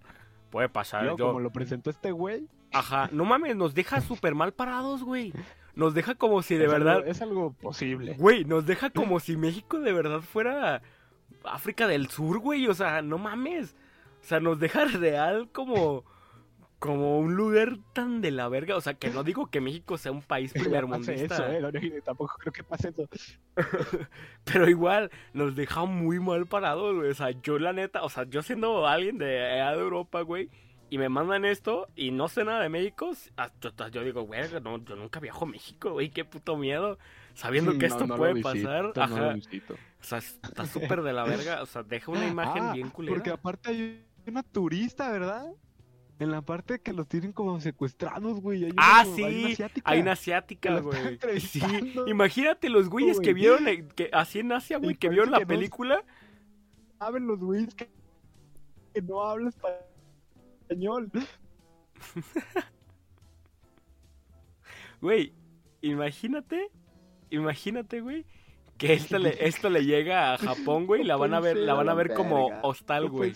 [0.51, 1.05] puede pasar.
[1.05, 5.31] Yo, como lo presentó este güey, Ajá, no mames, nos deja súper mal parados, güey.
[5.75, 8.13] Nos deja como si de es verdad, algo- es algo posible.
[8.17, 10.81] güey, nos deja como si México de verdad fuera
[11.43, 12.67] África del Sur, güey.
[12.67, 13.75] O sea, no mames.
[14.21, 16.03] O sea, nos deja real como
[16.79, 18.75] como un lugar tan de la verga.
[18.75, 21.35] O sea, que no digo que México sea un país No primermundista.
[21.35, 23.07] eso, eh, no, no, tampoco creo que pase eso.
[24.43, 27.09] Pero igual, nos deja muy mal parados, güey.
[27.09, 30.49] O sea, yo la neta, o sea, yo siendo alguien de de Europa, güey,
[30.93, 34.77] y me mandan esto y no sé nada de México, hasta yo digo, güey, no,
[34.85, 36.99] yo nunca viajo a México, güey, qué puto miedo.
[37.33, 38.51] Sabiendo que No, esto no puede visito,
[38.93, 39.35] pasar, ajá.
[39.99, 41.63] O sea, está súper de la verga.
[41.63, 43.15] O sea, deja una imagen Ah, bien culera.
[43.15, 45.47] Porque aparte hay una turista, ¿verdad?
[46.19, 48.65] En la parte que los tienen como secuestrados, güey.
[48.65, 49.91] hay una- Ah, hay una sí, asiática.
[49.91, 51.17] hay una asiática, güey.
[51.39, 51.59] Sí,
[52.05, 55.39] imagínate los güeyes que vieron, eh, que así en Asia, güey, Y que vieron la
[55.39, 56.03] que no- película.
[56.99, 57.89] Saben los güeyes que,
[58.93, 59.51] que no hablan
[60.63, 61.11] español.
[65.03, 65.33] Güey,
[65.81, 66.69] imagínate,
[67.29, 68.25] imagínate, güey,
[68.77, 71.73] que esto le, esto le llega a Japón, güey, y la van a ver, la
[71.73, 73.33] van a ver como hostal, güey.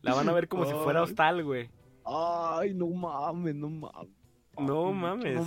[0.00, 1.68] La van a ver como si fuera hostal, güey.
[2.06, 4.08] Ay, no mames, no mames.
[4.58, 5.46] No mames.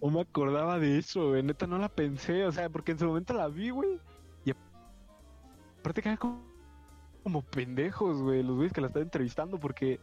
[0.00, 1.42] No me acordaba de eso, güey.
[1.42, 2.46] Neta, no la pensé.
[2.46, 3.98] O sea, porque en su momento la vi, güey.
[4.44, 4.52] Y
[5.80, 6.42] aparte quedan como,
[7.22, 8.42] como pendejos, güey.
[8.42, 10.00] Los güeyes que la están entrevistando porque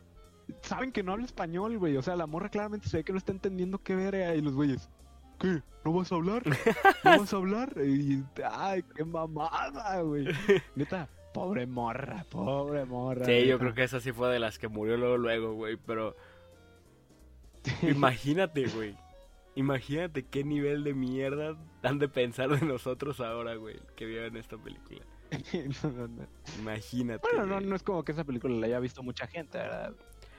[0.62, 1.98] saben que no habla español, güey.
[1.98, 4.36] O sea, la morra claramente se ve que no está entendiendo qué verga.
[4.36, 4.90] Y los güeyes,
[5.40, 5.62] ¿qué?
[5.86, 6.44] ¿No vas a hablar?
[7.04, 7.74] ¿No vas a hablar?
[7.78, 10.28] Y, ay, qué mamada, güey.
[10.76, 13.26] Neta, pobre morra, pobre morra.
[13.26, 16.16] Sí, yo creo que esa sí fue de las que murió luego, luego, güey, pero...
[17.82, 18.96] Imagínate, güey.
[19.56, 24.58] Imagínate qué nivel de mierda han de pensar de nosotros ahora, güey, que vieron esta
[24.58, 25.02] película.
[25.84, 26.28] No, no, no.
[26.60, 27.28] Imagínate.
[27.32, 29.94] Bueno, no, no es como que esa película la haya visto mucha gente, ¿verdad?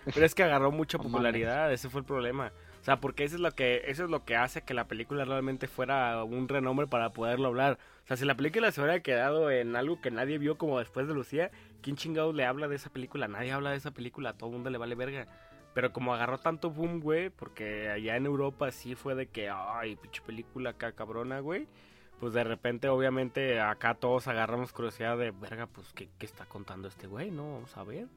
[0.04, 2.52] Pero es que agarró mucha popularidad, ese fue el problema.
[2.80, 5.24] O sea, porque eso es lo que eso es lo que hace que la película
[5.24, 7.78] realmente fuera un renombre para poderlo hablar.
[8.04, 11.06] O sea, si la película se hubiera quedado en algo que nadie vio como después
[11.06, 11.50] de Lucía,
[11.82, 13.28] ¿quién chingados le habla de esa película?
[13.28, 15.26] Nadie habla de esa película, a todo el mundo le vale verga.
[15.74, 19.96] Pero como agarró tanto boom, güey, porque allá en Europa sí fue de que, ay,
[19.96, 21.68] pinche película acá cabrona, güey.
[22.18, 26.88] Pues de repente, obviamente, acá todos agarramos curiosidad de, verga, pues, ¿qué, qué está contando
[26.88, 27.30] este güey?
[27.30, 28.08] No, vamos a ver.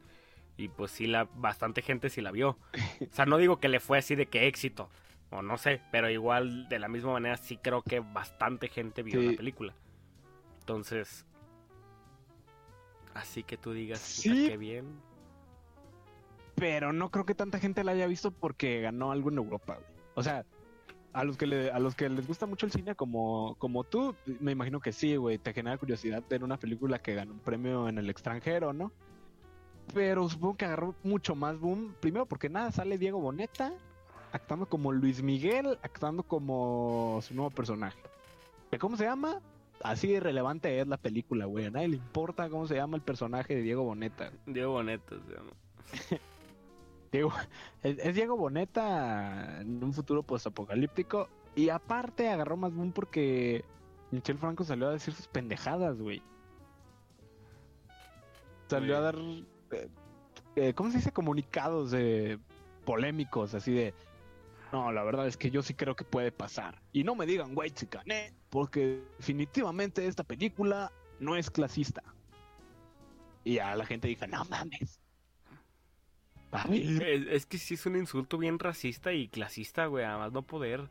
[0.58, 2.58] Y pues sí, la, bastante gente sí la vio.
[3.01, 4.89] O sea, no digo que le fue así de que éxito,
[5.32, 9.20] o no sé, pero igual de la misma manera sí creo que bastante gente vio
[9.20, 9.32] Sí.
[9.32, 9.74] la película.
[10.60, 11.26] Entonces,
[13.14, 14.47] así que tú digas, Sí.
[14.47, 14.86] qué bien.
[16.56, 19.88] Pero no creo que tanta gente la haya visto porque ganó algo en Europa, güey.
[20.16, 20.45] O sea,
[21.14, 24.16] a los que le- a los que les gusta mucho el cine como, como tú,
[24.39, 27.88] me imagino que sí, güey, te genera curiosidad ver una película que ganó un premio
[27.89, 28.91] en el extranjero, ¿no?
[29.94, 33.74] Pero supongo que agarró mucho más boom, primero porque nada, sale Diego Boneta
[34.32, 38.00] actuando como Luis Miguel, actuando como su nuevo personaje.
[38.72, 39.40] ¿De ¿Cómo se llama?
[39.84, 41.66] Así de relevante es la película, güey.
[41.66, 44.32] A nadie le importa cómo se llama el personaje de Diego Boneta.
[44.46, 45.52] Diego Boneta se llama.
[47.12, 47.32] Diego,
[47.84, 51.30] es, es Diego Boneta en un futuro postapocalíptico.
[51.56, 53.64] Y aparte agarró más boom porque
[54.10, 56.24] Michel Franco salió a decir sus pendejadas, güey.
[58.68, 59.16] Salió a dar,
[59.74, 59.90] eh,
[60.56, 61.12] eh, ¿cómo se dice?
[61.12, 62.40] Comunicados de
[62.86, 63.94] polémicos, así de,
[64.74, 66.82] no, la verdad es que yo sí creo que puede pasar.
[66.92, 72.04] Y no me digan, güey, chicané, porque definitivamente esta película no es clasista.
[73.44, 75.00] Y a la gente dijo, no mames.
[76.70, 80.90] Es que sí es un insulto bien racista y clasista, güey, además no poder.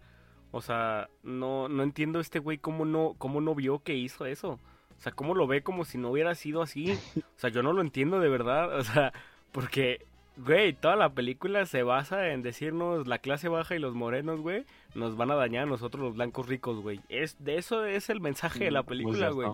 [0.52, 4.60] O sea, no, no entiendo este güey cómo no, cómo no vio que hizo eso.
[5.02, 6.92] O sea, cómo lo ve como si no hubiera sido así.
[7.16, 8.78] O sea, yo no lo entiendo de verdad.
[8.78, 9.12] O sea,
[9.50, 14.40] porque, güey, toda la película se basa en decirnos la clase baja y los morenos,
[14.40, 17.00] güey, nos van a dañar a nosotros los blancos ricos, güey.
[17.08, 19.48] Es, de eso es el mensaje de la Pues película, güey.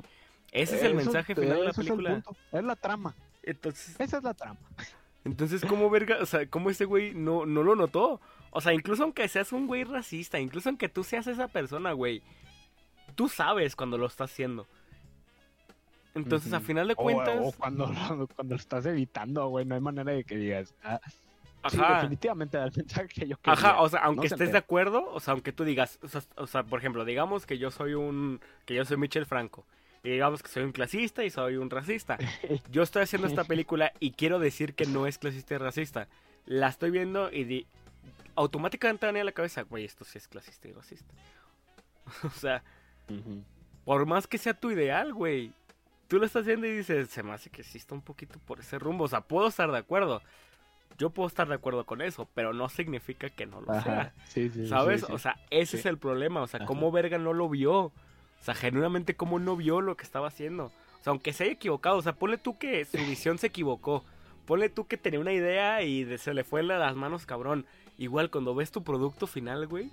[0.53, 2.21] Ese es el Eso- mensaje final de la eso es el película.
[2.21, 2.37] punto.
[2.53, 3.15] Es la trama.
[3.43, 4.61] Entonces, Esa es la trama.
[5.25, 6.19] entonces, ¿cómo verga?
[6.21, 8.21] O sea, ¿cómo ese güey no, no lo notó?
[8.51, 12.23] O sea, incluso aunque seas un güey racista, incluso aunque tú seas esa persona, güey,
[13.15, 14.67] tú sabes cuando lo estás haciendo.
[16.19, 16.67] Entonces, a Ujú.
[16.67, 17.87] final de cuentas, O, cuando,
[18.37, 20.75] cuando lo estás evitando, güey, no hay manera de que digas.
[20.83, 21.01] ah,
[21.71, 23.53] sí, ajá, definitivamente da el mensaje que yo quería.
[23.53, 26.09] ajá, o sea, aunque No se estés de acuerdo, o sea, aunque tú digas, o
[26.09, 29.67] sea, o sea, por ejemplo, digamos que yo soy un, que yo soy Michel Franco,
[30.05, 32.17] y digamos que soy un clasista y soy un racista.
[32.71, 36.07] Yo estoy haciendo esta película y quiero decir que no es clasista y racista.
[36.47, 37.67] La estoy viendo y di-
[38.37, 41.13] automáticamente me viene a la cabeza, güey, esto sí es clasista y racista.
[42.23, 42.63] o sea,
[43.85, 45.53] por más que sea tu ideal, güey,
[46.09, 48.61] tú lo estás viendo y dices, se me hace que sí está un poquito por
[48.61, 49.05] ese rumbo.
[49.05, 50.23] O sea, puedo estar de acuerdo.
[50.97, 54.13] Yo puedo estar de acuerdo con eso, pero no significa que no lo sea.
[54.27, 55.03] Sí, sí, ¿Sabes?
[55.03, 55.13] sí.
[55.13, 56.43] O sea, ese es el problema.
[56.43, 56.67] O sea, Ajá.
[56.67, 57.77] ¿cómo verga no lo vio?
[57.77, 57.93] O
[58.41, 60.67] sea, genuinamente, ¿cómo no vio lo que estaba haciendo?
[60.67, 64.05] O sea, aunque se haya equivocado, o sea, ponle tú que su visión se equivocó.
[64.47, 67.67] Ponle tú que tenía una idea y se le fue las manos, cabrón.
[67.99, 69.91] Igual, cuando ves tu producto final, güey,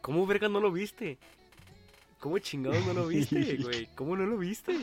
[0.00, 1.18] ¿cómo verga no lo viste?
[2.18, 3.86] ¿Cómo chingados no lo viste, güey?
[3.94, 4.74] ¿Cómo no lo viste?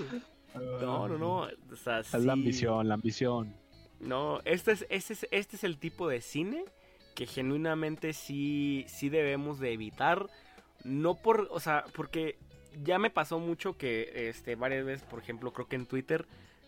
[0.56, 1.48] No, no, no.
[1.72, 3.56] O sea, Es la ambición, la ambición.
[4.00, 6.66] No, este es, este es, este es el tipo de cine
[7.16, 10.30] que genuinamente sí, sí debemos de evitar.
[10.84, 12.38] No por, o sea, porque
[12.84, 16.26] ya me pasó mucho que este, varias veces, por ejemplo, creo que en Twitter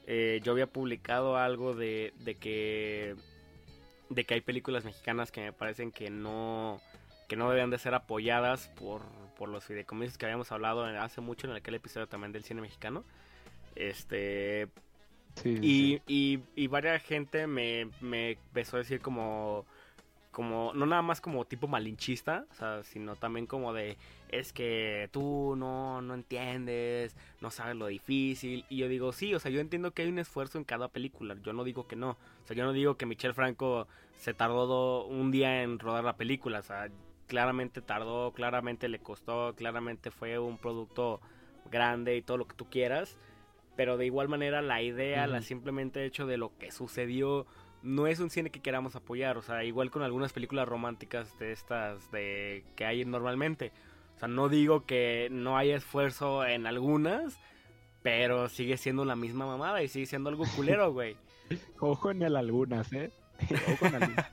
[0.08, 3.16] eh, yo había publicado algo de, de que
[4.10, 6.80] de que hay películas mexicanas que me parecen que no
[7.28, 9.02] que no deben de ser apoyadas por,
[9.36, 12.62] por los fideicomisos que habíamos hablado en- hace mucho en aquel episodio también del cine
[12.62, 13.04] mexicano.
[13.76, 14.70] Este,
[15.36, 19.66] Sí, sí, y, y, y varias gente me, me empezó a decir como,
[20.32, 23.98] como, no nada más como tipo malinchista, o sea, sino también como de,
[24.30, 28.66] es que tú no, no entiendes, no sabes lo difícil.
[28.70, 31.36] Y yo digo, sí, o sea, yo entiendo que hay un esfuerzo en cada película,
[31.44, 32.12] yo no digo que no.
[32.12, 36.18] O sea, yo no digo que Michel Franco se tardó un día en rodar la
[36.18, 36.90] película, o sea,
[37.28, 41.22] claramente tardó, claramente le costó, claramente fue un producto
[41.72, 43.18] grande y todo lo que tú quieras.
[43.76, 47.46] Pero de igual manera la idea, la simplemente hecho de lo que sucedió,
[47.82, 49.38] no es un cine que queramos apoyar.
[49.38, 53.72] O sea, igual con algunas películas románticas de estas de que hay normalmente.
[54.16, 57.40] O sea, no digo que no haya esfuerzo en algunas,
[58.02, 61.18] pero sigue siendo la misma mamada y sigue siendo algo culero, güey.
[61.80, 63.12] Ojo en el algunas, ¿eh?
[63.74, 64.32] Ojo en algunas.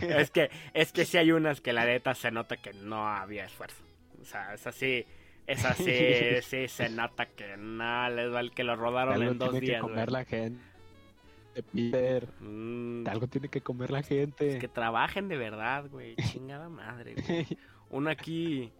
[0.00, 3.44] es que es que sí hay unas que la neta se nota que no había
[3.44, 3.82] esfuerzo.
[4.20, 5.04] O sea, es así,
[5.46, 5.84] es así,
[6.42, 9.60] sí se nota que nada les va el que lo rodaron algo en dos tiene
[9.66, 9.80] que días.
[9.82, 10.12] comer güey.
[10.20, 10.62] la gente.
[11.74, 14.58] Peter, Mm, algo tiene que comer la gente.
[14.58, 16.16] que trabajen de verdad, güey.
[16.32, 17.46] Chingada madre, güey.
[17.90, 18.72] Uno aquí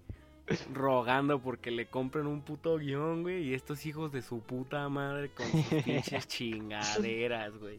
[0.72, 3.42] rogando porque le compren un puto guion, güey.
[3.48, 7.78] Y estos hijos de su puta madre con sus pinches chingaderas, güey.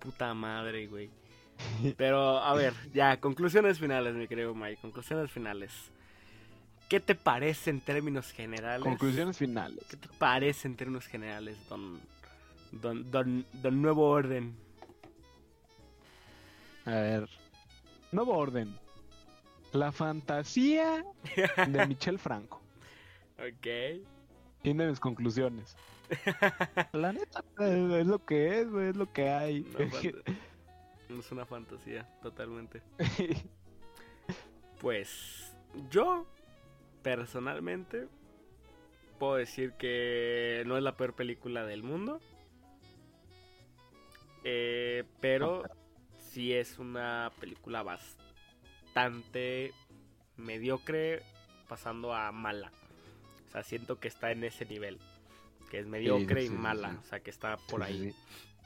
[0.00, 1.08] Puta madre, güey.
[1.96, 4.78] Pero, a ver, ya, conclusiones finales, mi querido Mike.
[4.82, 5.90] Conclusiones finales.
[6.88, 8.82] ¿Qué te parece en términos generales?
[8.82, 9.84] Conclusiones finales.
[9.90, 12.00] ¿Qué te parece en términos generales, don,
[12.72, 14.54] don, don, don Nuevo Orden?
[16.84, 17.28] A ver.
[18.12, 18.78] Nuevo orden.
[19.72, 21.04] La fantasía
[21.66, 22.62] de Michel Franco.
[23.38, 24.00] Ok.
[24.62, 25.76] Tiene mis conclusiones.
[26.92, 29.66] La neta, eh, es lo que es, es lo que hay.
[31.08, 32.82] Es una fantasía, totalmente.
[34.80, 35.54] Pues
[35.88, 36.26] yo,
[37.06, 38.08] personalmente,
[39.20, 42.20] puedo decir que no es la peor película del mundo.
[44.42, 45.62] Eh, pero
[46.18, 49.72] sí es una película bastante
[50.36, 51.22] mediocre
[51.68, 52.72] pasando a mala.
[53.46, 54.98] O sea, siento que está en ese nivel.
[55.70, 56.98] Que es mediocre y mala.
[57.04, 58.16] O sea, que está por ahí.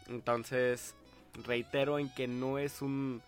[0.08, 0.94] Entonces,
[1.44, 3.20] reitero en que no es un...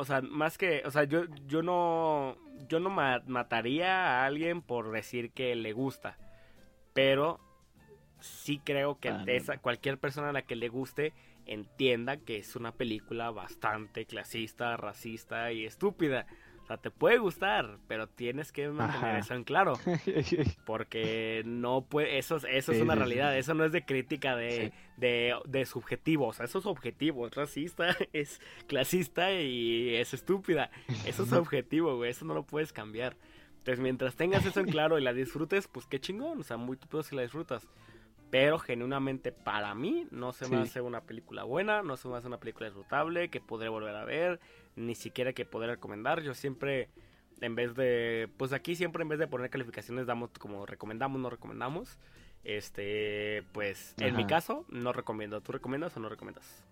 [0.00, 0.82] O sea, más que...
[0.86, 2.36] O sea, yo, yo no...
[2.68, 6.18] Yo no mataría a alguien por decir que le gusta.
[6.92, 7.40] Pero
[8.20, 11.14] sí creo que ah, esa, cualquier persona a la que le guste
[11.46, 16.26] entienda que es una película bastante clasista, racista y estúpida
[16.70, 19.74] sea, te puede gustar, pero tienes que mantener eso en claro.
[20.64, 25.34] Porque no puede, eso, eso es una realidad, eso no es de crítica de, de,
[25.46, 30.70] de, subjetivo, o sea, eso es objetivo, es racista, es clasista y es estúpida.
[31.06, 33.16] Eso es objetivo, güey, eso no lo puedes cambiar.
[33.58, 36.76] Entonces, mientras tengas eso en claro y la disfrutes, pues qué chingón, o sea, muy
[36.76, 37.66] tú si la disfrutas.
[38.30, 42.28] Pero genuinamente para mí no se me hace una película buena, no se me hace
[42.28, 44.38] una película disfrutable, que podré volver a ver,
[44.80, 46.22] ni siquiera que poder recomendar.
[46.22, 46.88] Yo siempre,
[47.40, 51.30] en vez de, pues aquí siempre en vez de poner calificaciones damos como recomendamos, no
[51.30, 51.98] recomendamos.
[52.42, 55.40] Este, pues en mi caso no recomiendo.
[55.40, 56.64] ¿Tú recomiendas o no recomiendas?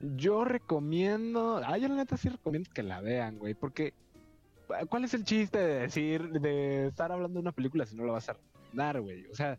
[0.00, 3.94] Yo recomiendo, ah, yo la neta sí recomiendo que la vean, güey, porque
[4.88, 8.12] ¿cuál es el chiste de decir, de estar hablando de una película si no la
[8.12, 9.26] vas a recomendar, güey?
[9.26, 9.58] O sea,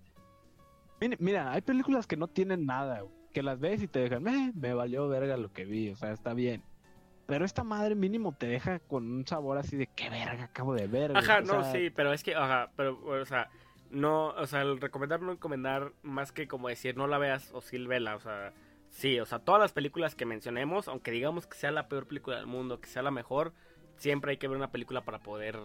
[1.20, 4.52] mira, hay películas que no tienen nada, güey que las ves y te dejan, eh,
[4.54, 6.62] me valió verga lo que vi, o sea, está bien.
[7.26, 10.88] Pero esta madre mínimo te deja con un sabor así de qué verga acabo de
[10.88, 11.16] ver.
[11.16, 13.50] Ajá, no, sí, pero es que, ajá, pero, o sea,
[13.92, 17.62] no, o sea, el recomendar, no recomendar, más que como decir, no la veas o
[17.62, 18.52] sí vela, o sea,
[18.90, 22.36] sí, o sea, todas las películas que mencionemos, aunque digamos que sea la peor película
[22.36, 23.54] del mundo, que sea la mejor,
[23.96, 25.58] siempre hay que ver una película para poder,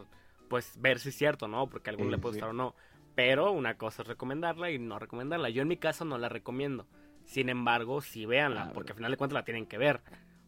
[0.48, 1.68] pues, ver si es cierto, ¿no?
[1.68, 2.76] Porque a alguno le puede gustar o no.
[3.16, 5.48] Pero una cosa es recomendarla y no recomendarla.
[5.48, 6.86] Yo en mi caso no la recomiendo.
[7.24, 10.00] Sin embargo, sí véanla, porque al final de cuentas la tienen que ver.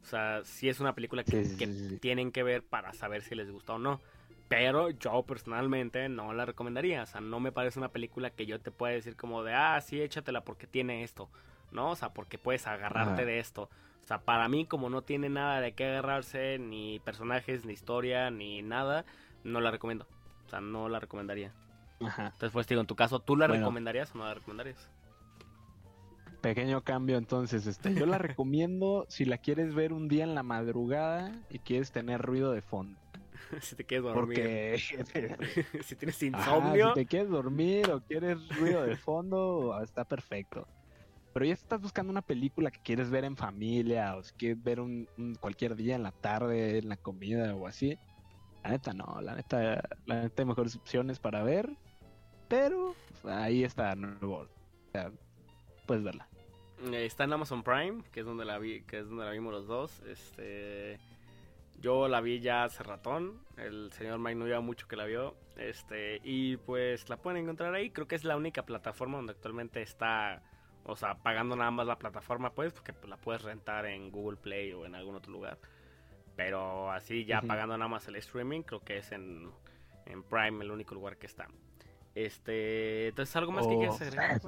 [0.02, 3.74] O sea, sí es una película que, tienen que ver para saber si les gusta
[3.74, 4.00] o no.
[4.48, 7.02] Pero yo personalmente no la recomendaría.
[7.02, 9.80] O sea, no me parece una película que yo te pueda decir como de, ah,
[9.80, 11.28] sí, échatela porque tiene esto.
[11.72, 11.90] ¿No?
[11.90, 13.68] O sea, porque puedes agarrarte de esto.
[14.04, 18.30] O sea, para mí, como no tiene nada de qué agarrarse, ni personajes, ni historia,
[18.30, 19.04] ni nada,
[19.42, 20.06] no la recomiendo.
[20.46, 21.52] O sea, no la recomendaría.
[22.00, 22.26] Ajá.
[22.26, 24.88] Entonces, pues digo, en tu caso, ¿tú la recomendarías o no la recomendarías?
[26.46, 30.44] Pequeño cambio entonces, este, yo la recomiendo si la quieres ver un día en la
[30.44, 32.96] madrugada y quieres tener ruido de fondo.
[33.60, 34.24] si te quieres dormir.
[34.26, 34.78] Porque
[35.82, 36.90] si tienes insomnio.
[36.90, 40.68] si te quieres dormir o quieres ruido de fondo, está perfecto.
[41.32, 44.78] Pero ya estás buscando una película que quieres ver en familia o si quieres ver
[44.78, 45.08] un,
[45.40, 47.98] cualquier día en la tarde, en la comida o así.
[48.62, 51.76] La neta no, la neta, la neta hay mejores opciones para ver.
[52.46, 52.94] Pero
[53.24, 53.96] ahí está.
[54.22, 54.46] O
[54.92, 55.10] sea,
[55.86, 56.28] puedes verla.
[56.84, 59.52] Eh, está en Amazon Prime, que es donde la vi, que es donde la vimos
[59.52, 60.00] los dos.
[60.00, 60.98] Este,
[61.80, 63.40] yo la vi ya hace ratón.
[63.56, 65.34] El señor Mike no lleva mucho que la vio.
[65.56, 67.90] Este, y pues la pueden encontrar ahí.
[67.90, 70.42] Creo que es la única plataforma donde actualmente está,
[70.84, 74.72] o sea, pagando nada más la plataforma, pues, porque la puedes rentar en Google Play
[74.72, 75.58] o en algún otro lugar.
[76.36, 79.50] Pero así ya pagando nada más el streaming, creo que es en,
[80.04, 81.48] en Prime el único lugar que está.
[82.14, 84.40] Este, entonces algo más que oh, quieras agregar.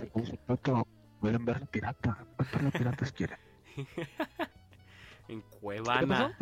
[1.21, 2.25] Pueden ver pirata.
[2.37, 3.39] ¿Cuántos piratas quieren?
[5.29, 6.37] en Cuevana.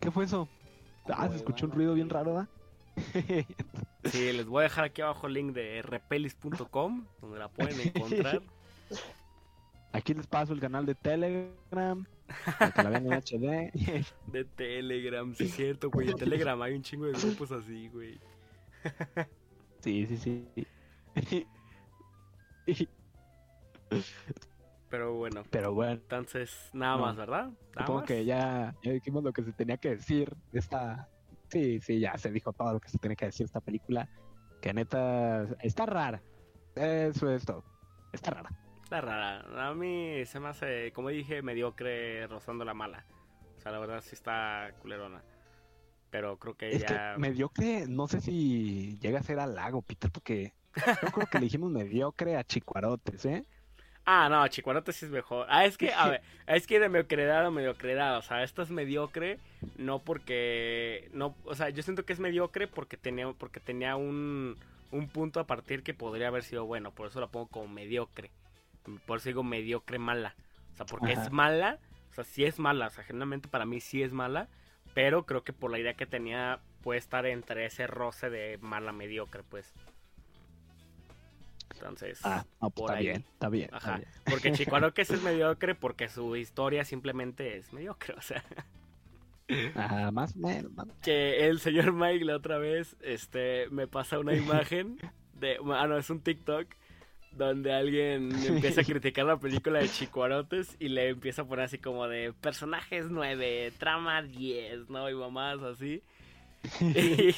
[0.00, 0.48] ¿Qué, fue eso?
[1.08, 2.48] Ah, se escuchó un ruido bien raro, ¿verdad?
[4.04, 8.42] sí, les voy a dejar aquí abajo el link de repelis.com, donde la pueden encontrar.
[9.92, 12.06] Aquí les paso el canal de Telegram.
[12.58, 14.04] Para que la vean en HD.
[14.32, 16.10] De Telegram, sí es cierto, güey.
[16.10, 18.20] En Telegram hay un chingo de grupos así, güey.
[19.80, 20.66] Sí, sí, sí.
[24.90, 25.44] Pero bueno.
[25.50, 25.92] Pero bueno.
[25.92, 27.50] Entonces, nada más, ¿verdad?
[27.78, 30.34] supongo que ya, dijimos lo que se tenía que decir.
[30.52, 31.08] Esta,
[31.48, 34.08] sí, sí, ya se dijo todo lo que se tenía que decir esta película.
[34.60, 36.20] Que neta, está rara.
[36.74, 37.64] Eso es todo.
[38.12, 38.50] Está rara.
[38.82, 39.68] Está rara.
[39.68, 43.06] A mí se me hace, como dije, mediocre rozando la mala.
[43.56, 45.22] O sea, la verdad sí está culerona.
[46.10, 47.14] Pero creo que es ya.
[47.14, 50.52] Que mediocre, no sé si llega a ser halago, Peter, porque
[51.02, 53.44] yo creo que le dijimos mediocre a Chicuarotes, ¿eh?
[54.12, 55.46] Ah, no, Chicuarotes sí es mejor.
[55.48, 58.70] Ah, es que, a ver, es que de mediocridad a mediocridad, o sea, esto es
[58.72, 59.38] mediocre,
[59.76, 64.56] no porque, no, o sea, yo siento que es mediocre porque tenía, porque tenía un,
[64.90, 68.32] un punto a partir que podría haber sido bueno, por eso la pongo como mediocre,
[69.06, 70.34] por eso digo mediocre mala,
[70.72, 71.78] o sea, porque es mala,
[72.10, 74.48] o sea, sí es mala, o sea, generalmente para mí sí es mala,
[74.92, 78.90] pero creo que por la idea que tenía puede estar entre ese roce de mala
[78.90, 79.72] mediocre, pues.
[81.74, 83.06] Entonces, Ah, no, pues por está ahí.
[83.06, 83.64] bien, está bien.
[83.72, 83.96] está Ajá.
[83.98, 84.08] bien.
[84.24, 84.48] Porque
[85.14, 88.14] es mediocre porque su historia simplemente es mediocre.
[88.18, 88.44] O sea,
[89.74, 90.72] Ajá, más menos.
[91.02, 94.98] que el señor Mike la otra vez este, me pasa una imagen
[95.34, 95.56] de.
[95.74, 96.68] Ah, no, es un TikTok
[97.32, 101.78] donde alguien empieza a criticar la película de Chicuarotes y le empieza a poner así
[101.78, 105.08] como de personajes 9, trama 10, ¿no?
[105.08, 106.02] Y mamás así.
[106.80, 107.34] Y,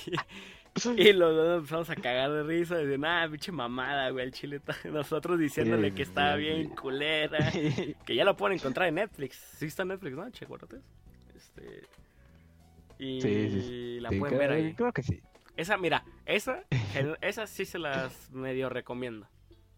[0.96, 4.32] y los dos nos empezamos a cagar de risa, de ah, pinche mamada, güey, el
[4.32, 4.56] chile.
[4.56, 4.76] está-".
[4.90, 7.38] Nosotros diciéndole Sí, que está sí, bien culera.
[8.06, 9.36] Que ya lo pueden encontrar en Netflix.
[9.58, 10.30] Sí está en Netflix, ¿no?
[10.30, 10.80] Chicuarotes.
[11.36, 11.82] Este.
[12.98, 14.74] Y Sí, la pueden creo, ver ahí.
[14.74, 15.20] creo que sí.
[15.56, 16.64] Esa, mira, esa,
[17.20, 19.28] esa sí se las medio recomiendo.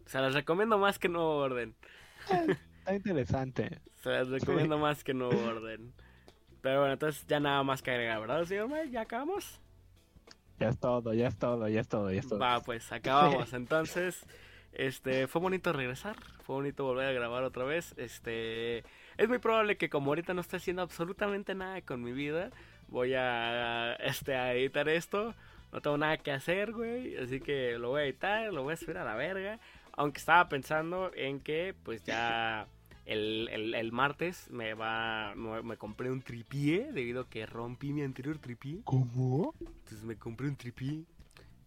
[0.05, 1.75] Se las recomiendo más que Nuevo Orden.
[2.79, 3.81] Está interesante.
[3.95, 5.91] Se las recomiendo más que Nuevo Orden.
[6.61, 8.91] Pero bueno, entonces ya nada más que agregar, ¿verdad, señor Mike?
[8.91, 9.59] ¿Ya acabamos?
[10.59, 12.39] Ya es todo, ya es todo, ya es todo, ya es todo.
[12.39, 13.53] Va, pues acabamos.
[13.53, 14.25] Entonces,
[14.73, 17.93] este, fue bonito regresar, fue bonito volver a grabar otra vez.
[17.97, 18.79] Este,
[19.17, 22.51] es muy probable que como ahorita no estoy haciendo absolutamente nada con mi vida,
[22.87, 25.33] voy a, este, a editar esto.
[25.71, 28.77] No tengo nada que hacer, güey, así que lo voy a editar, lo voy a
[28.77, 29.59] subir a la verga.
[29.97, 32.67] Aunque estaba pensando en que, pues ya
[33.05, 37.93] el, el, el martes me va, me, me compré un tripié debido a que rompí
[37.93, 38.81] mi anterior tripié.
[38.83, 39.53] ¿Cómo?
[39.59, 41.05] Entonces me compré un tripié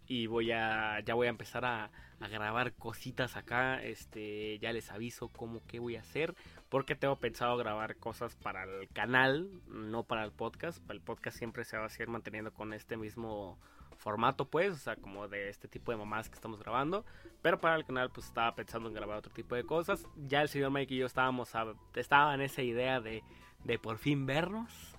[0.09, 3.81] y voy a ya voy a empezar a, grabar cositas acá.
[3.81, 6.35] Este, ya les aviso cómo qué voy a hacer
[6.67, 10.77] porque tengo pensado grabar cosas para el canal, no para el podcast.
[10.89, 13.57] El podcast siempre se va a seguir manteniendo con este mismo
[13.97, 17.05] formato, pues, o sea, como de este tipo de mamás que estamos grabando.
[17.41, 20.05] Pero para el canal, pues estaba pensando en grabar otro tipo de cosas.
[20.15, 23.23] Ya el señor Mike y yo estábamos a, estaba en esa idea de,
[23.63, 24.98] de por fin vernos.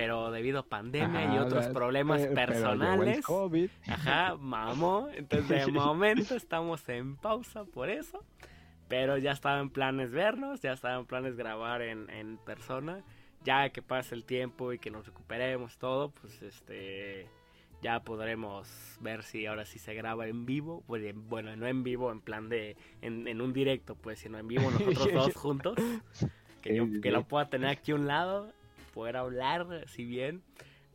[0.00, 3.68] Pero debido a pandemia y Ajá, otros la- problemas el personales, COVID.
[3.88, 5.08] Ajá, mamó.
[5.12, 8.24] Entonces de momento estamos en pausa por eso.
[8.86, 13.02] Pero ya estaba en planes vernos, ya estaba en planes grabar en, en persona.
[13.44, 17.28] Ya que pase el tiempo y que nos recuperemos todo, pues este
[17.82, 20.82] ya podremos ver si ahora sí se graba en vivo.
[20.86, 24.38] Pues, en- Bueno, no en vivo, en plan de en, en un directo, pues, sino
[24.38, 25.76] en vivo nosotros dos juntos.
[26.62, 28.52] Que yo que lo pueda tener aquí a un lado,
[28.88, 30.42] poder hablar, si bien.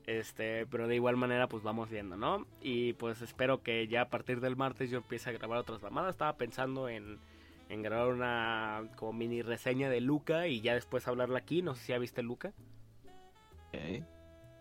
[0.05, 2.45] Este, pero de igual manera, pues vamos viendo, ¿no?
[2.61, 6.11] Y pues espero que ya a partir del martes yo empiece a grabar otras mamadas.
[6.15, 7.19] Estaba pensando en,
[7.69, 11.61] en grabar una como mini reseña de Luca y ya después hablarla aquí.
[11.61, 12.51] No sé si ya viste Luca.
[13.69, 14.03] Ok.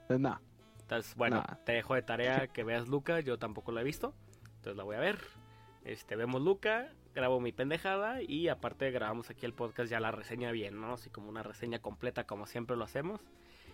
[0.06, 0.40] Pues no.
[0.80, 1.56] Entonces, bueno, Nah.
[1.64, 3.18] te dejo de tarea que veas Luca.
[3.20, 4.14] Yo tampoco la he visto.
[4.56, 5.18] Entonces la voy a ver.
[5.84, 10.50] Este, vemos Luca, grabo mi pendejada y aparte grabamos aquí el podcast ya la reseña
[10.52, 10.94] bien, ¿no?
[10.94, 13.20] Así como una reseña completa como siempre lo hacemos.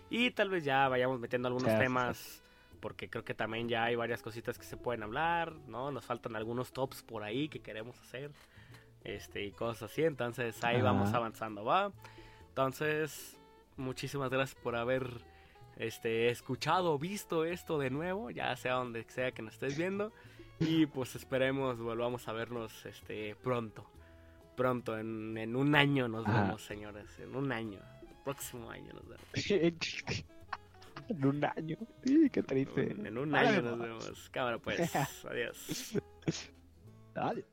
[0.09, 2.43] Y tal vez ya vayamos metiendo algunos Sí, sí, temas
[2.79, 5.91] porque creo que también ya hay varias cositas que se pueden hablar, ¿no?
[5.91, 8.31] Nos faltan algunos tops por ahí que queremos hacer.
[9.03, 11.91] Este, y cosas así, entonces ahí vamos avanzando, ¿va?
[12.49, 13.39] Entonces,
[13.77, 15.09] muchísimas gracias por haber
[15.77, 20.11] este, escuchado, visto esto de nuevo, ya sea donde sea que nos estés viendo.
[20.59, 23.85] Y pues esperemos volvamos a vernos este, pronto.
[24.55, 27.07] Pronto, en, en un año nos vemos, señores.
[27.19, 27.79] En un año.
[28.25, 29.23] próximo año nos vemos.
[31.09, 31.77] en un año.
[32.03, 32.91] Sí, qué triste.
[32.91, 34.03] En un Nos año nos vemos.
[34.03, 34.29] vemos.
[34.31, 34.95] Cámara pues.
[35.25, 35.93] Adiós.
[37.15, 37.45] Adiós.